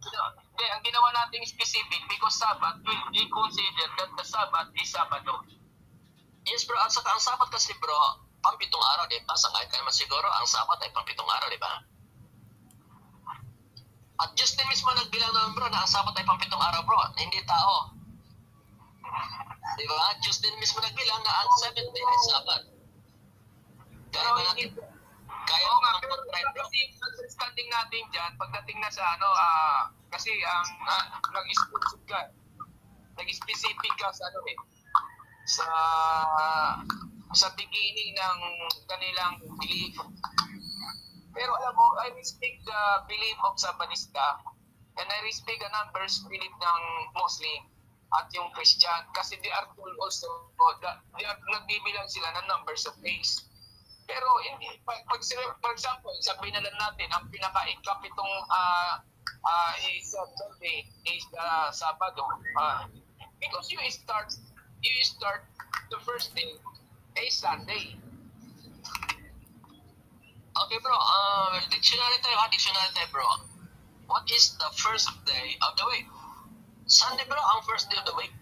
hindi, 0.02 0.66
ang 0.66 0.82
ginawa 0.82 1.14
nating 1.14 1.46
specific 1.46 2.02
because 2.10 2.36
Sabbath, 2.42 2.82
we, 2.84 2.96
we 3.14 3.24
consider 3.30 3.88
that 4.02 4.12
the 4.18 4.26
Sabbath 4.26 4.70
is 4.78 4.90
Sabbath. 4.90 5.26
yes 6.46 6.66
bro, 6.66 6.78
at 6.78 6.94
saka 6.94 7.10
ang 7.10 7.22
sabat 7.22 7.50
kasi 7.50 7.74
bro, 7.82 7.98
pampitong 8.42 8.86
araw, 8.98 9.06
di 9.10 9.18
ba? 9.26 9.34
Sangay 9.34 9.66
ka 9.70 9.82
naman 9.82 9.94
siguro, 9.94 10.26
ang 10.30 10.46
sabat 10.46 10.78
ay 10.86 10.94
pampitong 10.94 11.30
araw, 11.30 11.48
di 11.50 11.58
ba? 11.58 11.74
At 14.16 14.32
din 14.36 14.68
mismo 14.72 14.90
nagbilang 14.96 15.32
naman 15.36 15.52
bro 15.60 15.68
na 15.68 15.84
ang 15.84 15.92
sabat 15.92 16.16
ay 16.16 16.24
pampitong 16.24 16.64
araw 16.64 16.82
bro, 16.88 17.00
hindi 17.20 17.44
tao. 17.44 17.92
Di 19.76 19.86
ba? 19.88 20.16
Din 20.24 20.56
mismo 20.62 20.80
nagbilang 20.80 21.22
na 21.24 21.34
ang 21.44 21.52
70 21.60 21.92
ay 21.92 22.20
sabat. 22.32 22.62
Kaya 24.16 24.30
ba 24.32 24.42
natin, 24.48 24.72
kaya 25.46 25.66
Oo 25.68 25.80
nga, 25.84 25.92
pero 26.00 26.16
kasi 26.56 26.80
understanding 27.04 27.70
natin 27.70 28.04
dyan, 28.10 28.32
pagdating 28.40 28.80
na 28.80 28.90
sa 28.90 29.04
ano, 29.20 29.28
ah, 29.28 29.92
kasi 30.10 30.32
ang 30.42 30.70
uh, 30.88 31.06
nag-specific 31.36 32.02
ka, 32.08 32.20
nag-specific 33.20 33.94
ka 34.00 34.10
sa 34.16 34.24
ano 34.32 34.40
eh, 34.48 34.58
sa 35.46 35.68
sa 37.36 37.48
beginning 37.60 38.16
ng 38.16 38.40
kanilang 38.88 39.36
belief. 39.60 40.00
Pero 41.36 41.52
alam 41.52 41.76
mo, 41.76 42.00
I 42.00 42.16
respect 42.16 42.64
the 42.64 42.82
belief 43.12 43.38
of 43.44 43.60
Sabanista 43.60 44.40
and 44.96 45.08
I 45.12 45.20
respect 45.28 45.60
the 45.60 45.68
numbers 45.70 46.24
belief 46.32 46.50
ng 46.56 46.82
Muslim 47.12 47.62
at 48.16 48.32
yung 48.32 48.48
Christian 48.56 49.04
kasi 49.12 49.36
they 49.44 49.52
are 49.52 49.68
told 49.76 49.92
also 50.00 50.48
they 50.80 51.28
are, 51.28 51.40
nagbibilang 51.52 52.08
sila 52.08 52.32
ng 52.40 52.46
numbers 52.48 52.88
of 52.88 52.96
days. 53.04 53.44
Pero 54.08 54.26
hindi, 54.48 54.72
pag, 54.88 55.04
pag 55.12 55.20
for 55.60 55.72
example, 55.76 56.14
sabihin 56.24 56.56
na 56.56 56.64
lang 56.64 56.78
natin, 56.80 57.10
ang 57.12 57.26
pinaka-ikapitong 57.28 58.36
uh, 58.48 59.02
uh, 59.44 59.74
is 59.92 60.14
uh, 60.16 60.30
Sunday, 60.40 60.88
is 61.10 61.26
uh, 61.36 61.68
Sabado. 61.74 62.24
Uh, 62.56 62.88
because 63.42 63.68
you 63.74 63.82
start, 63.92 64.30
you 64.80 64.94
start 65.04 65.44
the 65.92 66.00
first 66.06 66.32
day 66.38 66.56
is 67.20 67.34
Sunday. 67.34 67.96
Okay 70.66 70.82
bro, 70.82 70.98
uh, 70.98 71.62
dictionary 71.70 72.18
tayo 72.26 72.42
ha, 72.42 72.50
dictionary 72.50 72.90
tayo 72.98 73.06
bro. 73.14 73.22
What 74.10 74.26
is 74.34 74.58
the 74.58 74.66
first 74.82 75.14
day 75.22 75.54
of 75.62 75.78
the 75.78 75.86
week? 75.94 76.10
Sunday 76.90 77.22
bro, 77.30 77.38
ang 77.38 77.62
first 77.70 77.86
day 77.94 78.02
of 78.02 78.06
the 78.10 78.18
week. 78.18 78.34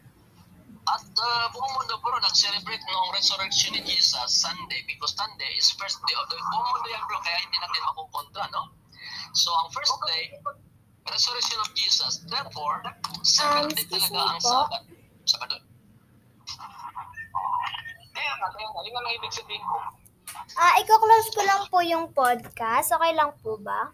At 0.87 1.03
uh, 1.03 1.45
buong 1.51 1.71
mundo 1.75 1.99
bro, 1.99 2.15
nag-celebrate 2.23 2.79
noong 2.79 3.11
resurrection 3.11 3.75
ni 3.75 3.83
Jesus 3.83 4.39
Sunday 4.39 4.87
because 4.87 5.11
Sunday 5.19 5.51
is 5.59 5.67
first 5.75 5.99
day 6.07 6.15
of 6.15 6.31
the 6.31 6.39
week. 6.39 6.47
Buong 6.47 6.63
mundo 6.63 6.87
yan 6.95 7.03
bro, 7.11 7.19
kaya 7.27 7.43
hindi 7.43 7.59
natin 7.59 7.81
makukontra, 7.91 8.43
no? 8.55 8.71
So 9.35 9.51
ang 9.59 9.67
first 9.75 9.91
day, 10.07 10.31
resurrection 11.11 11.59
of 11.59 11.75
Jesus. 11.75 12.23
Therefore, 12.23 12.87
second 13.27 13.67
Um, 13.67 13.75
day 13.75 13.83
talaga 13.99 14.19
ang. 14.31 14.39
Sabbath. 14.39 14.87
Sabado. 15.27 15.59
Kaya 18.15 18.31
nga, 18.31 18.47
kaya 18.47 18.67
nga, 18.71 18.81
yun 18.87 18.95
ang 18.95 19.11
ibig 19.11 19.35
sabihin 19.35 19.63
ko. 19.67 20.02
Ah, 20.57 20.73
i-close 20.81 21.29
ko 21.33 21.41
lang 21.45 21.61
po 21.69 21.79
yung 21.85 22.09
podcast. 22.11 22.93
Okay 22.93 23.13
lang 23.13 23.31
po 23.41 23.57
ba? 23.61 23.93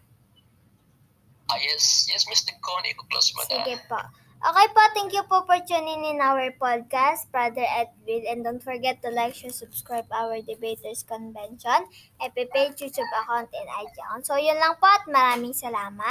Ah, 1.49 1.60
yes, 1.60 2.08
yes, 2.08 2.30
Mr. 2.30 2.54
Connie, 2.62 2.95
close 2.95 3.34
mo 3.36 3.41
na. 3.49 3.65
Sige 3.65 3.75
po. 3.89 3.97
Okay 4.39 4.67
po, 4.71 4.82
thank 4.95 5.12
you 5.12 5.19
po 5.28 5.43
for 5.43 5.60
tuning 5.67 6.15
in 6.15 6.23
our 6.23 6.47
podcast, 6.56 7.28
Brother 7.28 7.67
Edwin. 7.75 8.23
And 8.23 8.39
don't 8.39 8.63
forget 8.63 9.04
to 9.04 9.12
like, 9.12 9.36
share, 9.36 9.52
subscribe 9.52 10.08
our 10.15 10.39
Debaters 10.39 11.04
Convention, 11.04 11.91
FB 12.23 12.47
page, 12.56 12.80
YouTube 12.80 13.12
account, 13.19 13.52
and 13.52 13.67
IG 13.67 13.91
account. 13.99 14.23
So, 14.23 14.39
yun 14.39 14.56
lang 14.56 14.80
po 14.80 14.88
at 14.88 15.04
maraming 15.12 15.52
salamat. 15.52 16.08